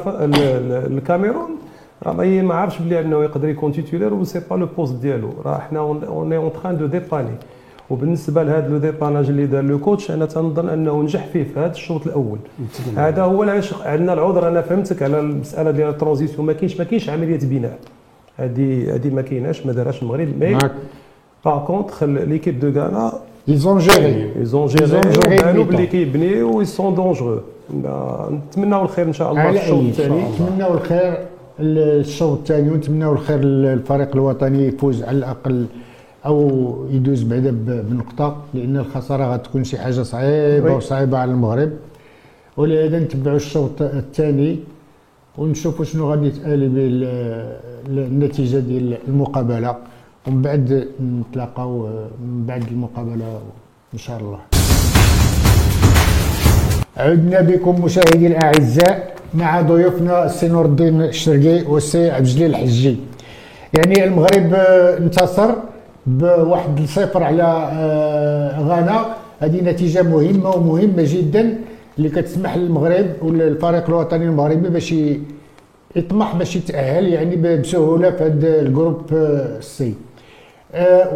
الكاميرون. 0.88 1.53
راه 2.06 2.42
ما 2.42 2.54
عارفش 2.54 2.80
بلي 2.80 3.00
انه 3.00 3.24
يقدر 3.24 3.50
يكون 3.50 3.72
titulaire 3.72 4.14
و 4.14 4.24
c'est 4.24 4.42
pas 4.50 4.56
le 4.56 4.68
poste 4.78 4.96
ديالو 4.96 5.30
راه 5.46 5.60
حنا 5.60 5.80
on 5.80 6.34
en 6.34 6.52
train 6.54 6.78
de 6.78 6.86
dépanner 6.86 7.36
وبالنسبه 7.90 8.44
لهذا 8.44 8.68
le 8.70 8.78
dépannage 8.78 9.30
اللي 9.30 9.46
دار 9.46 9.64
le 9.64 9.80
coach 9.80 10.12
أنا 10.12 10.26
تنظن 10.26 10.70
انه 10.70 11.02
نجح 11.02 11.26
فيه 11.26 11.44
في 11.44 11.60
هذا 11.60 11.72
الشوط 11.72 12.08
الأول 12.08 12.40
هذا 12.98 13.22
هو 13.24 13.44
علاش 13.44 13.74
عندنا 13.74 14.14
العذر 14.14 14.48
أنا 14.48 14.62
فهمتك 14.62 15.04
على 15.04 15.20
المساله 15.20 15.72
ديال 15.72 15.90
ال 15.90 15.95
transition 15.95 16.46
ما 16.46 16.54
كاينش 16.54 16.78
ما 16.80 16.84
كاينش 16.84 17.10
عمليه 17.10 17.40
بناء 17.44 17.80
هذه 18.38 18.96
هذه 18.96 19.10
ما 19.10 19.22
كايناش 19.22 19.66
ما 19.66 19.74
دارهاش 19.74 20.02
المغرب 20.02 20.40
mais 20.40 20.58
par 21.46 21.66
contre 21.66 22.04
l'équipe 22.04 22.60
de 22.60 22.82
غانا 22.82 23.14
ils 23.48 23.68
ont 23.68 23.78
géré. 23.78 24.14
ils 24.42 24.56
ont 24.56 24.68
géré 24.68 25.02
بانوا 25.28 25.64
بلي 25.64 25.88
كيبنيو 25.88 26.60
و 26.60 26.64
sont 26.64 26.96
dangereux 26.96 27.40
نتمناو 28.32 28.82
الخير 28.82 29.06
ان 29.08 29.14
شاء 29.14 29.32
الله 29.32 29.50
الشوط 29.50 29.84
الثاني 29.84 30.22
نتمناو 30.30 30.74
الخير 30.74 31.18
الشوط 31.60 32.38
الثاني 32.38 32.70
ونتمناو 32.70 33.14
الخير 33.14 33.44
للفريق 33.44 34.12
الوطني 34.16 34.68
يفوز 34.68 35.04
على 35.04 35.18
الأقل 35.18 35.66
أو 36.26 36.38
يدوز 36.92 37.24
بعدا 37.24 37.52
بنقطة 37.52 38.38
لأن 38.54 38.78
الخسارة 38.78 39.34
غتكون 39.34 39.64
شي 39.64 39.78
حاجة 39.78 40.02
صعيبة 40.02 40.74
وصعيبة 40.74 41.18
على 41.18 41.32
المغرب. 41.32 41.72
ولهذا 42.58 43.00
نتبعوا 43.00 43.36
الشوط 43.38 43.82
الثاني 43.82 44.60
ونشوفوا 45.38 45.86
شنو 45.86 46.12
غادي 46.12 46.28
يتالي 46.28 46.68
به 46.68 46.88
النتيجة 47.88 48.58
ديال 48.58 48.98
المقابلة. 49.08 49.76
ومن 50.28 50.42
بعد 50.42 50.88
نتلاقاو 51.02 51.90
من 52.22 52.46
بعد 52.48 52.64
المقابلة 52.72 53.42
إن 53.94 54.00
شاء 54.00 54.20
الله. 54.20 54.40
عدنا 56.98 57.42
بكم 57.42 57.86
مشاهدي 57.86 58.28
الأعزاء. 58.28 59.13
مع 59.36 59.62
ضيوفنا 59.62 60.26
السي 60.26 60.48
نور 60.48 60.66
الدين 60.66 61.02
الشرقي 61.02 61.62
والسي 61.62 62.12
عبد 62.12 62.26
الجليل 62.26 62.50
الحجي 62.50 62.98
يعني 63.78 64.04
المغرب 64.04 64.54
انتصر 65.04 65.50
بواحد 66.06 66.80
الصفر 66.80 67.24
على 67.24 67.44
آه، 67.74 68.60
غانا. 68.60 69.06
هذه 69.40 69.62
نتيجة 69.64 70.02
مهمة 70.02 70.50
ومهمة 70.50 71.04
جدا 71.14 71.56
اللي 71.98 72.10
كتسمح 72.10 72.58
للمغرب 72.58 73.06
ولا 73.22 73.48
الفريق 73.48 73.88
الوطني 73.90 74.26
المغربي 74.26 74.70
باش 74.70 74.96
يطمح 75.96 76.36
باش 76.36 76.56
يتأهل 76.56 77.08
يعني 77.08 77.36
بسهولة 77.36 78.12
في 78.12 78.24
هذا 78.24 78.62
ال 78.62 78.67
groupe 78.67 79.02
سي 79.62 79.94
آه، 80.76 81.08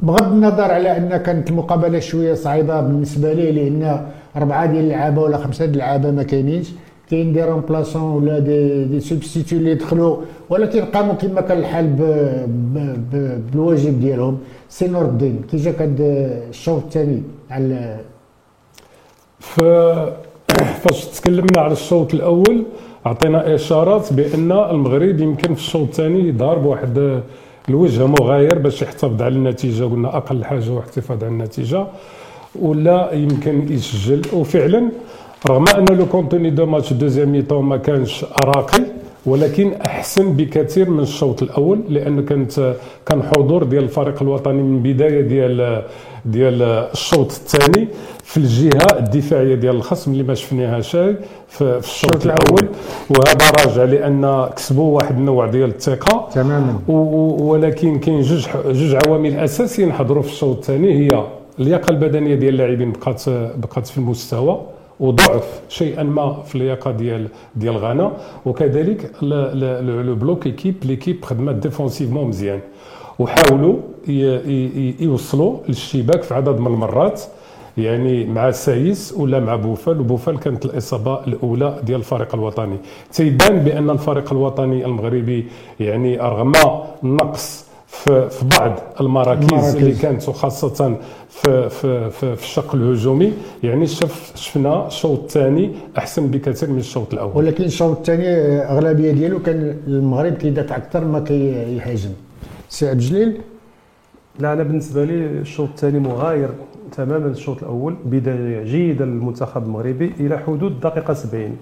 بغض 0.00 0.32
النظر 0.32 0.70
على 0.70 0.96
أن 0.96 1.16
كانت 1.16 1.50
المقابلة 1.50 1.98
شوية 1.98 2.34
صعيبة 2.34 2.80
بالنسبة 2.80 3.32
لي 3.32 3.52
لأن 3.52 4.06
أربعة 4.36 4.66
ديال 4.66 4.84
اللعابة 4.84 5.22
ولا 5.22 5.36
خمسة 5.36 5.64
ديال 5.64 5.74
اللعابة 5.74 6.10
ما 6.10 6.22
كاينينش. 6.22 6.68
كاين 7.10 7.32
des 7.32 7.42
remplaçants 7.44 8.02
ولا 8.02 8.38
des, 8.38 8.84
des 8.84 9.00
substituts 9.00 9.58
اللي 9.58 9.74
دخلوا 9.74 10.16
ولكن 10.50 10.84
قاموا 10.84 11.14
كما 11.14 11.40
كان 11.40 11.58
الحال 11.58 11.86
بالواجب 13.52 14.00
ديالهم 14.00 14.38
سي 14.68 14.88
نور 14.88 15.04
الدين 15.04 15.42
كي 15.50 15.56
جاك 15.56 15.82
هذا 15.82 16.08
الشوط 16.48 16.82
الثاني 16.82 17.22
على 17.50 18.00
فاش 20.82 21.04
تكلمنا 21.04 21.60
على 21.60 21.72
الشوط 21.72 22.14
الأول 22.14 22.64
أعطينا 23.06 23.54
إشارات 23.54 24.12
بأن 24.12 24.52
المغرب 24.52 25.20
يمكن 25.20 25.54
في 25.54 25.60
الشوط 25.60 25.88
الثاني 25.88 26.28
يظهر 26.28 26.58
بواحد 26.58 27.22
الوجه 27.68 28.06
مغاير 28.06 28.58
باش 28.58 28.82
يحتفظ 28.82 29.22
على 29.22 29.34
النتيجة. 29.34 29.84
قلنا 29.84 30.16
أقل 30.16 30.44
حاجة 30.44 30.68
هو 30.68 30.78
احتفاظ 30.78 31.24
على 31.24 31.32
النتيجة 31.32 31.86
ولا 32.60 33.12
يمكن 33.12 33.72
يسجل. 33.72 34.22
وفعلا 34.32 34.90
رغم 35.48 35.64
أن 35.68 35.84
le 35.84 36.06
contenu 36.06 36.50
du 36.50 36.66
match 36.66 36.92
deuxième 36.92 37.32
mi-temps 37.32 37.64
ما 37.64 37.76
كانش 37.76 38.24
راقي 38.44 38.84
ولكن 39.26 39.72
أحسن 39.72 40.32
بكثير 40.32 40.90
من 40.90 41.00
الشوط 41.00 41.42
الأول 41.42 41.80
لأن 41.88 42.24
كانت 42.24 42.74
كان 43.06 43.22
حضور 43.22 43.64
ديال 43.64 43.84
الفريق 43.84 44.22
الوطني 44.22 44.62
من 44.62 44.82
بداية 44.82 45.20
ديال 45.20 45.82
ديال 46.24 46.62
الشوط 46.62 47.26
الثاني. 47.32 47.88
في 48.24 48.36
الجهة 48.36 48.98
الدفاعية 48.98 49.54
ديال 49.54 49.76
الخصم 49.76 50.12
اللي 50.12 50.22
ما 50.22 50.34
شفناهاش 50.34 50.96
في 51.48 51.62
الشوط 51.62 52.26
الأول. 52.26 52.68
وهذا 53.10 53.50
راجع 53.58 53.84
لأن 53.84 54.48
كسبوا 54.56 54.96
واحد 54.96 55.18
النوع 55.18 55.46
ديال 55.46 55.68
الثقة. 55.68 56.28
تماما. 56.34 56.78
ولكن 56.88 57.98
كاين 57.98 58.20
جوج 58.20 58.46
جوج 58.66 58.96
عوامل 59.06 59.36
اساسيه 59.36 59.86
نحضروا 59.86 60.22
في 60.22 60.28
الشوط 60.28 60.56
الثاني. 60.56 60.94
هي 60.94 61.24
اللياقه 61.58 61.90
البدنية 61.90 62.34
ديال 62.34 62.54
اللاعبين 62.54 62.92
بقات 62.92 63.22
بقات 63.56 63.86
في 63.86 63.98
المستوى. 63.98 64.60
وضعف 65.00 65.60
شيئا 65.68 66.02
ما 66.02 66.42
في 66.42 66.54
اللياقة 66.54 66.90
ديال 66.90 67.28
ديال 67.56 67.76
غانا. 67.76 68.12
وكذلك 68.46 69.12
le 69.22 70.14
bloc 70.14 70.46
équipe 70.46 70.74
l'équipe 70.84 71.24
خدمات 71.24 71.54
défensivement 71.54 72.28
مزيان. 72.28 72.60
وحاولوا 73.18 73.76
يوصلوا 75.00 75.56
للشباك 75.68 76.22
في 76.22 76.34
عدد 76.34 76.60
من 76.60 76.66
المرات 76.66 77.22
يعني 77.78 78.24
مع 78.24 78.50
سايس 78.50 79.14
ولا 79.16 79.40
مع 79.40 79.56
بوفال. 79.56 80.00
وبوفال 80.00 80.38
كانت 80.38 80.64
الإصابة 80.64 81.24
الأولى 81.26 81.80
ديال 81.82 81.98
الفريق 81.98 82.34
الوطني. 82.34 82.76
تيبان 83.12 83.58
بأن 83.58 83.90
الفريق 83.90 84.32
الوطني 84.32 84.84
المغربي 84.84 85.46
يعني 85.80 86.16
رغم 86.16 86.52
النقص 87.04 87.69
في, 88.04 88.30
في 88.30 88.44
بعض 88.58 88.72
المراكز, 89.00 89.44
المراكز. 89.44 89.76
اللي 89.76 89.92
كانت 89.94 90.28
وخاصة 90.28 90.96
في 91.28 91.68
في 91.68 92.10
في, 92.10 92.36
في 92.36 92.42
الشق 92.42 92.74
الهجومي. 92.74 93.32
يعني 93.62 93.86
شف 93.86 94.32
شفنا 94.34 94.86
الشوط 94.86 95.18
الثاني 95.20 95.70
أحسن 95.98 96.26
بكثير 96.26 96.70
من 96.70 96.78
الشوط 96.78 97.12
الأول. 97.12 97.36
ولكن 97.36 97.64
الشوط 97.64 97.96
الثاني 97.96 98.26
أغلبية 98.58 99.12
ديالو 99.12 99.38
كان 99.42 99.76
المغرب 99.86 100.32
كيدافع 100.34 100.76
أكثر 100.76 101.04
ما 101.04 101.20
كيهاجم. 101.20 102.10
سي 102.68 102.88
عبد 102.88 102.98
الجليل؟ 103.00 103.40
لا 104.38 104.52
أنا 104.52 104.62
بالنسبة 104.62 105.04
لي 105.04 105.14
الشوط 105.26 105.68
الثاني 105.68 105.98
مغاير 105.98 106.48
تماما 106.96 107.26
الشوط 107.26 107.58
الأول 107.62 107.96
بداية 108.04 108.64
جيدة 108.64 109.04
للمنتخب 109.04 109.62
المغربي 109.64 110.12
إلى 110.20 110.38
حدود 110.38 110.62
الدقيقه 110.72 111.14
70 111.14 111.56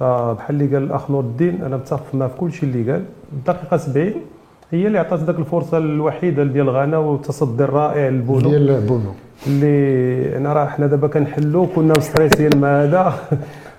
فبحال 0.00 0.62
اللي 0.62 0.74
قال 0.74 0.82
الأخ 0.84 1.10
نور 1.10 1.20
الدين 1.24 1.62
أنا 1.62 1.76
متفق 1.76 2.14
معاه 2.14 2.28
في 2.28 2.36
كل 2.36 2.52
شيء 2.52 2.68
اللي 2.68 2.92
قال. 2.92 3.04
الدقيقه 3.32 3.76
70 3.76 4.12
هي 4.70 4.86
اللي 4.86 4.98
عطات 4.98 5.20
ذاك 5.20 5.38
الفرصة 5.38 5.78
الوحيدة 5.78 6.44
ديال 6.44 6.70
غانا 6.70 6.98
والتصدي 6.98 7.64
الرائع 7.64 8.08
لبونو 8.08 8.50
ديال 8.50 8.80
بونو 8.80 9.10
اللي 9.46 10.36
أنا 10.36 10.52
راه 10.52 10.66
حنا 10.66 10.86
دابا 10.86 11.08
كنحلو 11.08 11.66
كنا 11.66 11.94
م 11.96 12.01
stressيين 12.01 12.50
مع 12.60 12.82
هذا. 12.82 13.14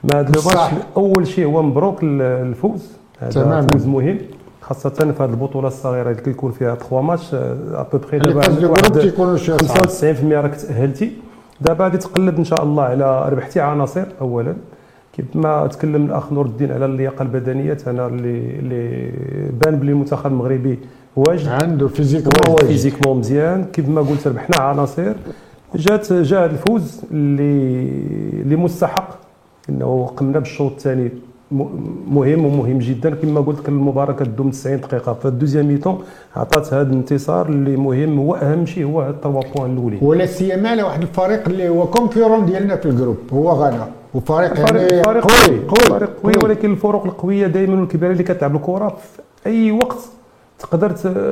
مع 0.04 0.20
هذا 0.20 0.30
الماتش 0.30 0.74
أول 0.98 1.28
شيء 1.28 1.46
هو 1.46 1.64
مبروك 1.64 2.00
الفوز. 2.04 2.92
هذا 3.20 3.62
فوز 3.62 3.88
مهم 3.88 4.18
خاصة 4.62 4.90
في 4.90 5.24
هذه 5.24 5.30
البطولة 5.30 5.68
الصغيرة 5.68 6.12
اللي 6.12 6.22
كيكون 6.22 6.52
فيها 6.52 6.76
3 6.76 7.02
matchs 7.02 7.34
à 7.74 7.79
peu 7.80 7.97
près 7.97 8.20
دابا 8.20 8.42
95% 8.42 10.34
راك 10.34 10.56
تأهلتي. 10.56 11.12
دابا 11.62 11.84
غادي 11.84 11.98
تقلب 11.98 12.38
إن 12.38 12.44
شاء 12.44 12.64
الله 12.64 12.84
على 12.84 13.30
ربحتي 13.30 13.60
عناصر 13.60 14.06
اولا. 14.22 14.56
كما 15.18 15.68
تكلم 15.68 16.06
الأخ 16.06 16.34
نور 16.34 16.46
الدين 16.46 16.72
على 16.72 16.86
اللياقة 16.86 17.24
البدنية 17.24 17.78
أنا 17.88 18.08
اللي 18.08 18.60
اللي 18.60 19.12
بان 19.62 19.76
بلي 19.76 19.92
المنتخب 19.92 20.32
المغربي 20.32 20.80
واجد. 21.16 21.48
عنده 21.48 21.88
physique 21.88 22.24
physiquement 22.60 23.18
مزيان. 23.18 23.66
كيف 23.74 23.90
ما 23.90 24.02
قلت 24.02 24.28
ربحنا 24.28 24.58
عناصر. 24.58 25.14
جات 25.76 26.14
جاء 26.14 26.46
الفوز 26.46 27.02
اللي 27.12 27.90
اللي 28.42 28.56
مستحق 28.56 29.10
إنه 29.70 30.06
قمنا 30.18 30.40
بالشوط 30.40 30.72
الثاني 30.72 31.10
مهم 32.08 32.46
ومهم 32.46 32.80
جدا. 32.80 33.16
كما 33.16 33.42
قلت 33.42 33.60
لك 33.60 33.70
المباراة 33.70 34.14
كدوم 34.14 34.50
90 34.50 34.80
دقيقة. 34.80 35.14
في 35.14 35.26
ال 35.26 35.30
deuxième 35.30 35.68
mi-temps 35.68 36.00
عطات 36.36 36.74
هذا 36.74 36.90
الانتصار 36.90 37.50
اللي 37.50 37.78
مهم. 37.78 38.20
هو 38.20 38.36
أهم 38.36 38.66
شيء 38.66 38.86
هو 38.86 39.10
ال 39.10 39.15
trois 39.15 39.42
points 39.56 39.74
الاولين 39.74 40.00
ولا 40.02 40.26
سيما 40.26 40.70
على 40.70 40.84
واحد 40.84 41.02
الفريق 41.02 41.48
اللي 41.50 41.70
هو 41.70 41.88
concurrent 41.88 42.46
ديالنا 42.46 42.76
في 42.76 42.86
ال 42.86 42.90
groupe 42.90 43.18
هو 43.34 43.50
غانا. 43.50 43.88
وفريق 44.16 44.60
يعني 44.60 45.04
فريق 45.04 45.28
قوي 45.28 45.60
قوي 45.68 46.00
فريق 46.00 46.10
قوي 46.24 46.34
ولكن 46.44 46.72
الفرق 46.72 47.06
القوية 47.06 47.48
دائما 47.48 47.80
والكبيرة 47.80 48.12
اللي 48.12 48.24
كتلعب 48.24 48.56
الكرة 48.56 48.88
في 48.88 49.22
أي 49.50 49.72
وقت 49.72 49.98
تقدر 50.60 50.90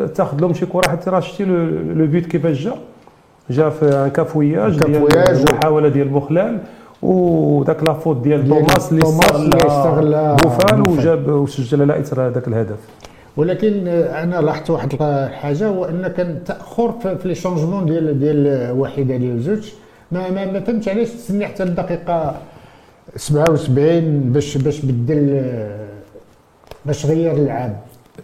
تاخذ 0.08 0.42
لهم 0.42 0.54
شي 0.54 0.66
كرة. 0.66 0.90
حتى 0.90 1.10
راه 1.10 1.20
شتي 1.20 1.46
le 1.46 2.06
but 2.08 2.26
كيفاش 2.26 2.64
جا؟ 2.64 2.74
جا 3.50 3.70
في 3.70 4.12
cafouillage 4.14 4.80
ديال 4.80 5.18
المحاولة 5.18 5.90
ديال 5.90 6.08
بوخلال 6.08 6.60
وذاك 7.02 7.84
la 7.84 7.93
faute 7.93 8.18
ديال 8.18 8.50
توماس 8.50 8.92
اللي 8.92 9.06
استغل 9.58 10.36
بوفال 10.44 10.82
وجاب 10.82 11.28
وسجل 11.28 11.82
على 11.82 12.00
إثر 12.00 12.28
هذاك 12.28 12.48
الهدف. 12.48 12.78
ولكن 13.38 13.88
أنا 13.88 14.42
لاحظت 14.42 14.70
واحد 14.70 14.94
الحاجة 15.02 15.68
هو 15.68 15.86
ان 15.86 16.08
كان 16.08 16.44
تأخر 16.46 16.94
في 17.02 17.28
les 17.28 17.36
changements 17.36 17.86
ديال 17.86 18.20
ديال 18.20 18.72
واحدة 18.72 19.18
ديال 19.18 19.42
زوج. 19.42 19.72
ما 20.12 20.32
ما, 20.32 20.52
ما 20.52 20.60
فهمتش 20.60 20.90
علاش 20.90 21.10
تسني 21.10 21.48
حتى 21.48 21.64
الدقيقه 21.64 22.36
77 23.16 24.32
باش 24.32 24.58
باش 24.58 24.86
بدل 24.86 25.44
باش 26.86 27.06
غير 27.06 27.32
اللعاب 27.32 27.82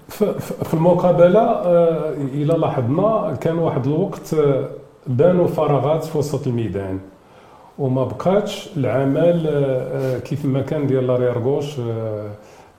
في 0.10 0.74
المقابلة 0.74 1.40
آه، 1.42 2.14
إلى 2.14 2.54
لاحظنا 2.54 3.38
كان 3.42 3.60
واحد 3.60 3.88
الوقت 3.88 4.34
آه، 4.34 4.70
بانوا 5.08 5.48
فراغات 5.48 6.04
في 6.04 6.18
وسط 6.18 6.48
الميدان. 6.48 7.00
وما 7.80 8.04
بقاتش 8.04 8.70
العمل 8.78 9.48
آه، 9.48 10.20
كيف 10.20 10.46
ما 10.46 10.62
كان 10.62 10.88
ديال 10.88 11.08
l'arrière 11.08 11.38
gauche 11.40 11.80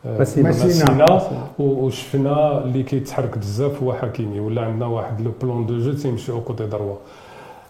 مسينا. 0.04 1.20
وشفنا 1.58 2.64
اللي 2.64 2.82
كيتحرك 2.82 3.38
بزاف 3.38 3.82
هو 3.82 3.92
حكيمي. 3.92 4.40
ولا 4.40 4.62
عندنا 4.62 4.86
واحد 4.86 5.20
le 5.20 5.30
plan 5.42 5.66
de 5.66 5.78
jeu 5.78 5.92
تيمشي 5.92 6.32
côté 6.32 6.66
droit 6.66 6.96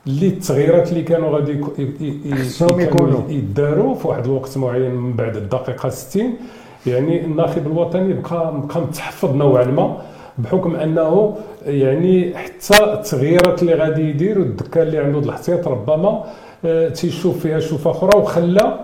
اللي 0.07 0.27
التغييرات 0.27 0.89
اللي 0.93 1.03
كانوا 1.03 1.31
غادي 1.31 1.61
يكونوا 2.81 3.21
يداروا 3.29 3.95
في 3.95 4.09
واحد 4.09 4.25
الوقت 4.25 4.59
معين 4.59 4.91
من 4.95 5.13
بعد 5.13 5.37
الدقيقة 5.37 5.89
60 5.89 6.23
يعني 6.87 7.25
الناخب 7.25 7.67
الوطني 7.67 8.13
بقى 8.15 8.55
بقى 8.69 8.81
متحفظ 8.81 9.35
نوعا 9.35 9.65
ما 9.65 10.03
بحكم 10.39 10.77
أنه 10.77 11.37
يعني 11.67 12.35
حتى 12.37 12.85
التغييرات 12.85 13.63
اللي 13.63 13.75
غادي 13.75 14.03
يدير 14.11 14.39
والدكه 14.39 14.83
اللي 14.83 14.99
عنده 14.99 15.19
الاحتياط 15.19 15.69
ربما 15.69 16.25
آه، 16.65 16.89
تيشوف 16.89 17.39
فيها 17.39 17.61
شوفة 17.61 17.91
أخرى 17.91 18.19
وخلى 18.19 18.81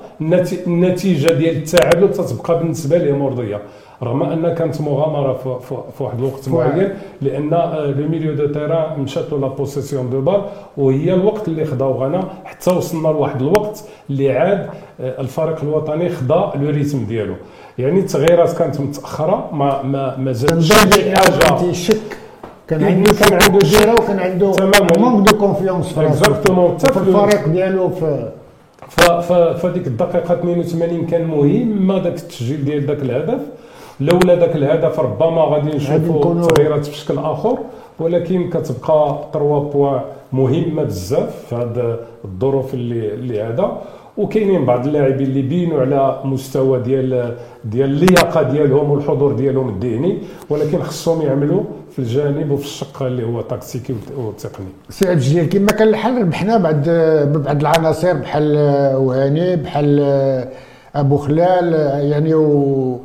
النتيجة 0.67 1.33
ديال 1.33 1.57
التعادل 1.57 2.13
تتبقى 2.13 2.59
بالنسبة 2.59 2.99
ليه 2.99 3.13
مرضيه 3.13 3.61
رغم 4.03 4.23
أن 4.23 4.55
كانت 4.55 4.81
مغامرة 4.81 5.59
في, 5.99 6.03
واحد 6.05 6.19
الوقت 6.19 6.49
معين 6.49 6.89
لأن 7.23 7.51
le 7.99 8.09
milieu 8.09 8.35
de 8.35 8.47
terrain 8.47 9.01
مشات 9.01 9.33
la 9.33 9.49
possession 9.49 10.11
de 10.11 10.21
balle 10.21 10.43
وهي 10.77 11.15
الوقت 11.15 11.49
اللي 11.49 11.65
خداو 11.65 11.93
غانا 11.93 12.29
حتى 12.45 12.71
وصلنا 12.71 13.09
لواحد 13.09 13.41
الوقت 13.43 13.85
اللي 14.11 14.33
عاد 14.39 14.67
آه، 15.01 15.21
الفريق 15.21 15.63
الوطني 15.63 16.09
خدا 16.09 16.51
le 16.55 16.71
rythme 16.71 17.05
ديالو. 17.05 17.35
يعني 17.79 18.01
التغييرات 18.01 18.59
كانت 18.59 18.81
متأخرة 18.81 19.49
ما 19.53 19.83
ما 19.83 20.17
ما 20.17 20.33
زادش 20.33 20.73
حاجة. 20.73 21.73
شك. 21.73 21.97
كان 22.69 22.85
عنده 22.85 23.13
كان 23.13 23.39
عنده 23.43 23.59
جيرة 23.59 23.93
وكان 23.93 24.19
عنده 24.19 24.53
manque 24.99 25.29
de 25.29 25.39
confiance 25.39 25.93
في 26.93 26.97
الفريق 27.01 27.49
ديالو 27.49 27.89
في 27.91 28.31
ف 29.63 29.69
ديك 29.69 29.87
الدقيقة 29.87 30.35
82 30.35 31.07
كان 31.07 31.25
مهم 31.27 31.87
ما 31.87 31.99
داك 31.99 32.13
التسجيل 32.17 32.65
ديال 32.65 32.87
ذاك 32.87 32.99
الهدف. 33.03 33.41
لولا 34.01 34.35
ذاك 34.37 34.57
الهدف 34.57 35.01
ربما 35.01 35.43
غادي 35.43 35.77
نشوفوا 35.77 36.49
تغييرات 36.49 36.89
بشكل 36.89 37.19
آخر 37.19 37.59
ولكن 38.01 38.51
كتبقى 38.51 39.19
3 39.33 39.59
بوان 39.59 40.01
مهمة 40.33 40.83
بزاف 40.83 41.45
في 41.49 41.55
هذه 41.55 41.99
الظروف 42.25 42.75
اللي 42.75 43.15
اللي 43.15 43.43
هذا 43.43 43.79
وكاينين 44.17 44.65
بعض 44.65 44.87
اللاعبين 44.87 45.27
اللي 45.27 45.43
بينوا 45.43 45.81
على 45.81 46.21
مستوى 46.25 46.81
ديال 46.81 47.37
ديال 47.65 47.91
اللياقة 47.91 48.43
ديالهم 48.43 48.91
والحضور 48.91 49.33
ديالهم 49.33 49.69
الذهني 49.69 50.19
ولكن 50.51 50.83
خصهم 50.83 51.23
يعملوا 51.23 51.63
في 51.91 51.99
الجانب 51.99 52.51
وفي 52.51 52.65
الشق 52.65 53.03
اللي 53.03 53.27
هو 53.27 53.41
تكتيكي 53.41 53.95
والتقني. 54.17 54.67
سي 54.91 55.09
عبد 55.09 55.17
الجليل 55.19 55.49
كما 55.49 55.67
كان 55.67 55.89
الحل 55.89 56.21
ربحنا 56.21 56.57
بعد 56.57 56.89
ببعض 57.35 57.61
العناصر 57.61 58.13
بحال 58.13 58.57
وهاني 58.97 59.57
بحال 59.57 60.01
أبو 60.95 61.17
خلال 61.17 61.73
يعني 62.11 62.35
و 62.35 62.99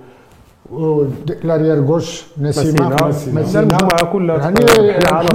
l'arrière 1.44 1.82
gauche 1.82 2.26
نسيمة. 2.42 3.08
مسينا 3.08 3.60
المجموعه 3.60 4.06
كلها 4.14 4.38
يعني 4.38 4.56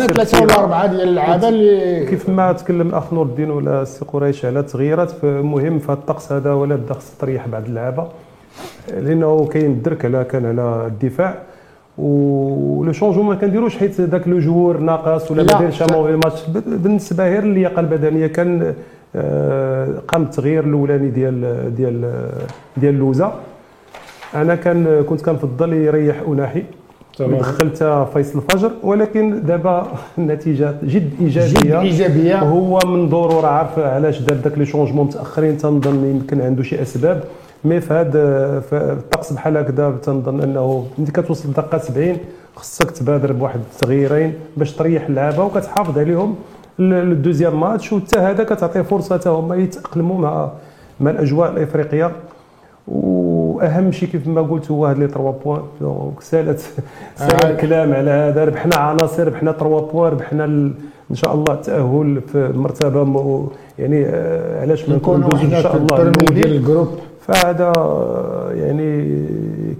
ثلاثة 0.07 0.43
ولا 0.43 0.59
اربعه 0.59 0.87
ديال 0.87 1.09
اللعابه 1.09 1.49
اللي 1.49 2.07
كيف 2.07 2.29
ما 2.29 2.53
تكلم 2.53 2.89
الاخ 2.89 3.13
نور 3.13 3.27
الدين 3.27 3.51
ولا 3.51 3.83
السي 3.83 4.05
قريش 4.05 4.45
على 4.45 4.61
التغييرات 4.61 5.25
مهم 5.25 5.79
في 5.79 5.87
هذا 5.87 5.93
الطقس 5.93 6.33
هذا 6.33 6.53
ولا 6.53 6.77
بدا 6.77 6.95
خص 6.95 7.15
تريح 7.21 7.49
بعض 7.49 7.65
اللعابة. 7.65 8.07
لأنه 9.01 9.47
كاين 9.47 9.71
الدرك 9.71 10.05
على 10.05 10.25
كان 10.25 10.47
على 10.47 10.87
الدفاع. 10.87 11.39
و 11.99 12.30
le 12.30 12.93
changement 12.93 13.27
ما 13.27 13.35
كنديروش 13.35 13.77
حيت 13.77 14.01
ذاك 14.01 14.29
le 14.29 14.39
joueur 14.39 14.79
ناقص 14.79 15.31
ولا 15.31 15.43
ما 15.43 15.59
دايرش 15.59 15.83
mauvais 15.83 16.13
match. 16.13 16.43
بالنسبة 16.67 17.25
غير 17.25 17.43
اللياقة 17.43 17.81
البدنية 17.81 18.27
كان 18.27 18.75
آه، 19.17 19.89
قام 20.09 20.23
التغيير 20.23 20.65
الأولاني 20.65 21.09
ديال 21.09 21.75
ديال 21.77 22.29
ديال 22.77 22.95
لوزا. 22.95 23.35
أنا 24.43 24.55
كان 24.55 25.03
كنت 25.09 25.21
كنفضل 25.21 25.73
يريح 25.73 26.23
أناحي. 26.29 26.63
دخلت 27.21 28.07
فيصل 28.15 28.39
الفجر 28.39 28.71
ولكن 28.83 29.43
دابا 29.47 29.87
النتيجه 30.19 30.75
جد 30.83 31.11
إيجابية. 31.21 31.61
جد 31.61 31.75
إيجابية. 31.75 32.39
هو 32.39 32.79
من 32.87 33.09
ضرورة 33.09 33.47
عارف 33.47 33.79
علاش 33.79 34.21
دار 34.21 34.37
داك 34.37 34.59
لي 34.59 34.67
شونجمون 34.67 35.07
متأخرين 35.07 35.57
تنظن 35.57 36.05
يمكن 36.05 36.41
عنده 36.41 36.63
شي 36.63 36.83
أسباب. 36.83 37.25
مي 37.65 37.81
في 37.81 37.95
هذا 37.95 38.63
الطقس 38.73 39.33
بحال 39.33 39.57
هكذا 39.57 39.91
تنظن 40.03 40.41
أنه 40.41 40.87
ملي 40.99 41.11
كتوصل 41.11 41.49
الدقه 41.49 41.79
70 41.79 42.17
خصك 42.57 42.91
تبادر 42.91 43.33
بواحد 43.33 43.61
التغييرين 43.75 44.35
باش 44.57 44.73
تريح 44.73 45.07
اللعابة 45.07 45.45
وكتحافظ 45.45 45.99
عليهم. 45.99 46.35
للدوزيام 46.79 47.61
ماتش 47.61 47.93
وحتى 47.93 48.19
هذا 48.19 48.45
كتعطي 48.45 48.85
فرصة 48.85 49.21
هما 49.27 49.57
يتأقلموا 49.57 50.19
مع 50.19 50.51
مع 51.01 51.11
الأجواء 51.11 51.51
الإفريقية. 51.51 52.13
وأهم 53.57 53.93
شيء 53.93 54.09
كيف 54.09 54.29
ما 54.29 54.43
قلت 54.43 54.71
هو 54.71 54.87
هاد 54.87 54.99
les 54.99 55.09
3 55.09 55.31
points. 55.45 55.61
donc 55.81 56.21
سالت 56.21 56.59
سال 57.17 57.45
آه. 57.45 57.51
الكلام 57.51 57.93
على 57.93 58.11
هذا. 58.11 58.45
ربحنا 58.45 58.77
عناصر 58.77 59.27
ربحنا 59.27 59.53
3 59.53 59.81
points 59.93 60.13
ربحنا 60.13 60.45
إن 61.11 61.15
شاء 61.15 61.35
الله 61.35 61.55
التاهل 61.55 62.21
في 62.33 62.53
مرتبة 62.55 63.49
يعني 63.79 64.05
آه، 64.07 64.61
علاش 64.63 64.89
ما 64.89 64.97
نكونوا 64.97 65.29
إن 65.43 65.51
شاء 65.51 65.77
الله 65.77 66.13
ديال 66.31 66.53
ال 66.57 66.61
groupe. 66.61 66.89
فهذا 67.27 67.73
يعني 68.55 69.19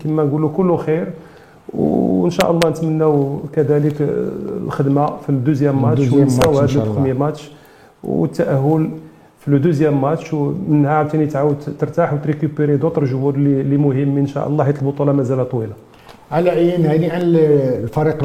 كما 0.05 0.25
نقولوا 0.25 0.51
كله 0.57 0.77
خير. 0.77 1.07
وإن 1.75 2.31
شاء 2.31 2.51
الله 2.51 2.71
نتمناو 2.71 3.39
كذلك 3.53 3.95
الخدمة 4.67 5.07
في 5.07 5.29
ال 5.29 5.35
deuxième 5.35 5.83
match 5.83 6.13
ونساو 6.13 6.59
هذا 6.59 6.83
ال 6.83 6.87
premier 6.87 7.13
match. 7.13 7.51
والتأهل 8.05 8.89
في 9.47 9.53
le 9.53 9.59
deuxième 9.59 10.01
match 10.01 10.35
ومنها 10.35 10.91
عاوتاني 10.91 11.27
تعاود 11.27 11.57
ترتاح 11.79 12.13
وت 12.13 12.24
récupérer 12.24 12.77
d'autres 12.77 13.05
joueurs 13.05 13.35
اللي 13.35 13.77
مهمين 13.77 14.19
إن 14.19 14.27
شاء 14.27 14.49
الله 14.49 14.65
حيت 14.65 14.83
البطولة 14.83 15.13
مازال 15.13 15.49
طويلة. 15.49 15.73
على 16.31 16.51
عين؟ 16.51 16.87
هنيئا 16.87 17.19
الفريق 17.23 18.19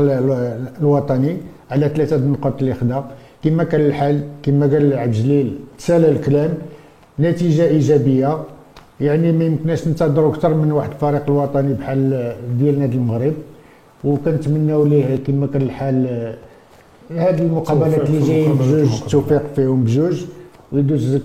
الوطني 0.81 1.37
على 1.71 1.89
ثلاثة 1.89 2.15
النقاط 2.15 2.61
اللي 2.61 2.73
خدا. 2.73 3.03
كما 3.43 3.63
كان 3.63 3.81
الحال 3.81 4.21
كما 4.43 4.65
قال 4.65 4.93
عبد 4.93 5.13
الجليل 5.13 5.55
تسالى 5.77 6.09
الكلام 6.09 6.53
نتيجة 7.19 7.67
إيجابية. 7.67 8.37
يعني 9.01 9.31
ما 9.31 9.43
يمكنناش 9.43 9.87
ننتظروا 9.87 10.29
أكثر 10.33 10.53
من 10.53 10.71
واحد 10.71 10.91
الفريق 10.91 11.23
الوطني 11.27 11.73
بحال 11.73 12.33
ديال 12.59 12.79
نادي 12.79 12.97
المغرب. 12.97 13.33
وكنتمناو 14.03 14.85
ليه 14.85 15.15
كما 15.27 15.47
كان 15.47 15.61
الحال 15.61 15.95
هذه 17.11 17.41
المقابلات 17.41 18.09
اللي 18.09 18.27
جايين 18.27 18.53
بجوج 18.53 19.01
التوفيق 19.03 19.43
فيهم 19.55 19.83
بجوج. 19.83 20.25
ويدوز 20.71 21.19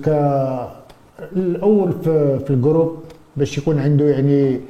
الأول 1.36 1.92
في, 1.92 2.38
في 2.38 2.50
ال 2.50 2.57
groupe 2.57 2.98
باش 3.36 3.58
يكون 3.58 3.78
عنده 3.78 4.04
يعني 4.04 4.60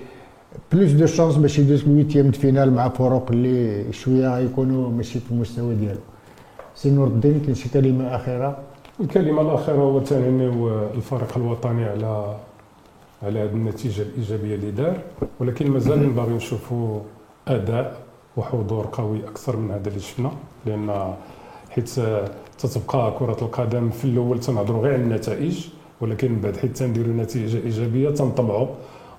plus 0.73 0.91
de 0.91 1.07
chances 1.07 1.37
باش 1.37 1.59
يدوز 1.59 1.83
ال 1.85 1.90
huitième 1.90 2.31
finale 2.31 2.73
مع 2.75 2.89
فرق 2.89 3.31
اللي 3.31 3.93
شوية 3.93 4.39
يكونوا 4.39 4.91
ماشي 4.91 5.21
في 5.21 5.31
المستوى 5.33 5.75
ديالو. 5.75 6.01
سي 6.75 6.91
نور 6.91 7.07
الدين 7.07 7.41
كاين 7.41 7.55
شي 7.55 7.69
كلمة 7.69 8.17
أخيرة؟ 8.17 8.59
الكلمة 9.01 9.41
الأخيرة 9.43 9.77
هو 9.77 9.99
تنهنيو 9.99 10.85
الفريق 10.95 11.37
الوطني 11.37 11.85
على 11.85 12.37
على 13.23 13.39
هذه 13.41 13.53
النتيجة 13.53 14.03
الإيجابية 14.03 14.55
اللي 14.55 14.71
دار 14.71 14.97
ولكن 15.41 15.71
مازال 15.71 16.11
باغي 16.11 16.35
نشوفوا 16.35 17.01
أداء 17.49 17.97
وحضور 18.37 18.89
قوي 18.93 19.19
أكثر 19.29 19.57
من 19.57 19.71
هذا 19.71 19.89
اللي 19.89 20.01
شفنا 20.01 20.31
لأن 20.67 21.15
حيت 21.71 21.91
تتبقى 22.59 23.15
كرة 23.19 23.37
القدم 23.43 23.91
في 23.91 24.05
الأول 24.05 24.41
تنهضروا 24.41 24.83
غير 24.83 24.93
على 24.95 25.03
النتائج 25.03 25.67
ولكن 26.01 26.33
من 26.33 26.41
بعد 26.41 26.57
حيت 26.57 26.77
تنديروا 26.77 27.15
نتيجة 27.15 27.57
إيجابية 27.57 28.11
تنطمعوا 28.11 28.67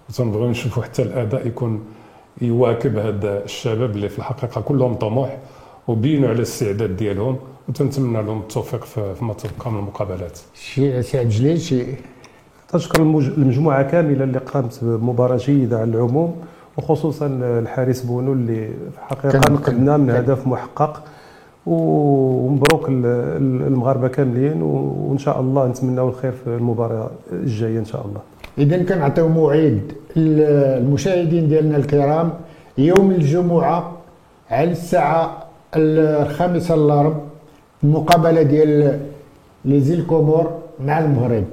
وتنبغيو 0.09 0.49
نشوفوا 0.49 0.83
حتى 0.83 1.01
الأداء 1.01 1.47
يكون 1.47 1.83
يواكب 2.41 2.97
هذا 2.97 3.43
الشباب 3.43 3.91
اللي 3.91 4.09
في 4.09 4.19
الحقيقة 4.19 4.61
كلهم 4.61 4.93
طموح 4.93 5.37
وبينوا 5.87 6.29
على 6.29 6.37
الاستعداد 6.37 6.95
ديالهم 6.97 7.37
وتنتمنى 7.69 8.23
لهم 8.23 8.39
التوفيق 8.39 8.83
فيما 8.85 9.33
تبقى 9.33 9.71
من 9.71 9.79
المقابلات. 9.79 10.39
شي 10.53 11.01
سي 11.03 11.17
عبد 11.17 11.27
الجليل 11.27 11.61
شي 11.61 11.83
تشكر 12.69 13.01
المجموعة 13.01 13.83
كاملة 13.83 14.23
اللي 14.23 14.39
قامت 14.39 14.79
بمباراة 14.83 15.37
جيدة 15.37 15.79
على 15.79 15.89
العموم 15.91 16.35
وخصوصا 16.77 17.27
الحارس 17.41 18.01
بونو 18.01 18.33
اللي 18.33 18.67
في 18.67 18.97
الحقيقة 18.97 19.51
نقذنا 19.53 19.97
من 19.97 20.09
هدف 20.09 20.47
محقق 20.47 21.03
ومبروك 21.67 22.89
المغاربة 22.89 24.07
كاملين 24.07 24.61
وإن 24.61 25.17
شاء 25.17 25.39
الله 25.41 25.67
نتمناو 25.67 26.09
الخير 26.09 26.31
في 26.31 26.47
المباراة 26.47 27.09
الجاية 27.31 27.79
إن 27.79 27.85
شاء 27.85 28.05
الله. 28.05 28.21
إذا 28.57 28.83
كنعطيو 28.83 29.27
موعد 29.27 29.81
المشاهدين 30.17 31.47
ديالنا 31.47 31.77
الكرام 31.77 32.33
يوم 32.77 33.11
الجمعة 33.11 33.97
على 34.51 34.71
الساعة 34.71 35.43
الخامسة 35.75 36.75
للربع 36.75 37.19
المقابلة 37.83 38.41
ديال 38.41 38.99
les 39.65 39.79
îles 39.79 40.05
Comores 40.07 40.51
مع 40.85 40.99
المغرب. 40.99 41.43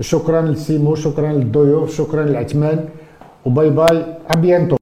شكرا 0.00 0.40
لسيمو 0.40 0.94
شكرا 0.94 1.32
للضيوف 1.32 1.96
شكرا 1.96 2.22
للعثمان 2.22 2.84
وباي 3.46 3.70
باي 3.70 4.04
أبيانتو. 4.30 4.76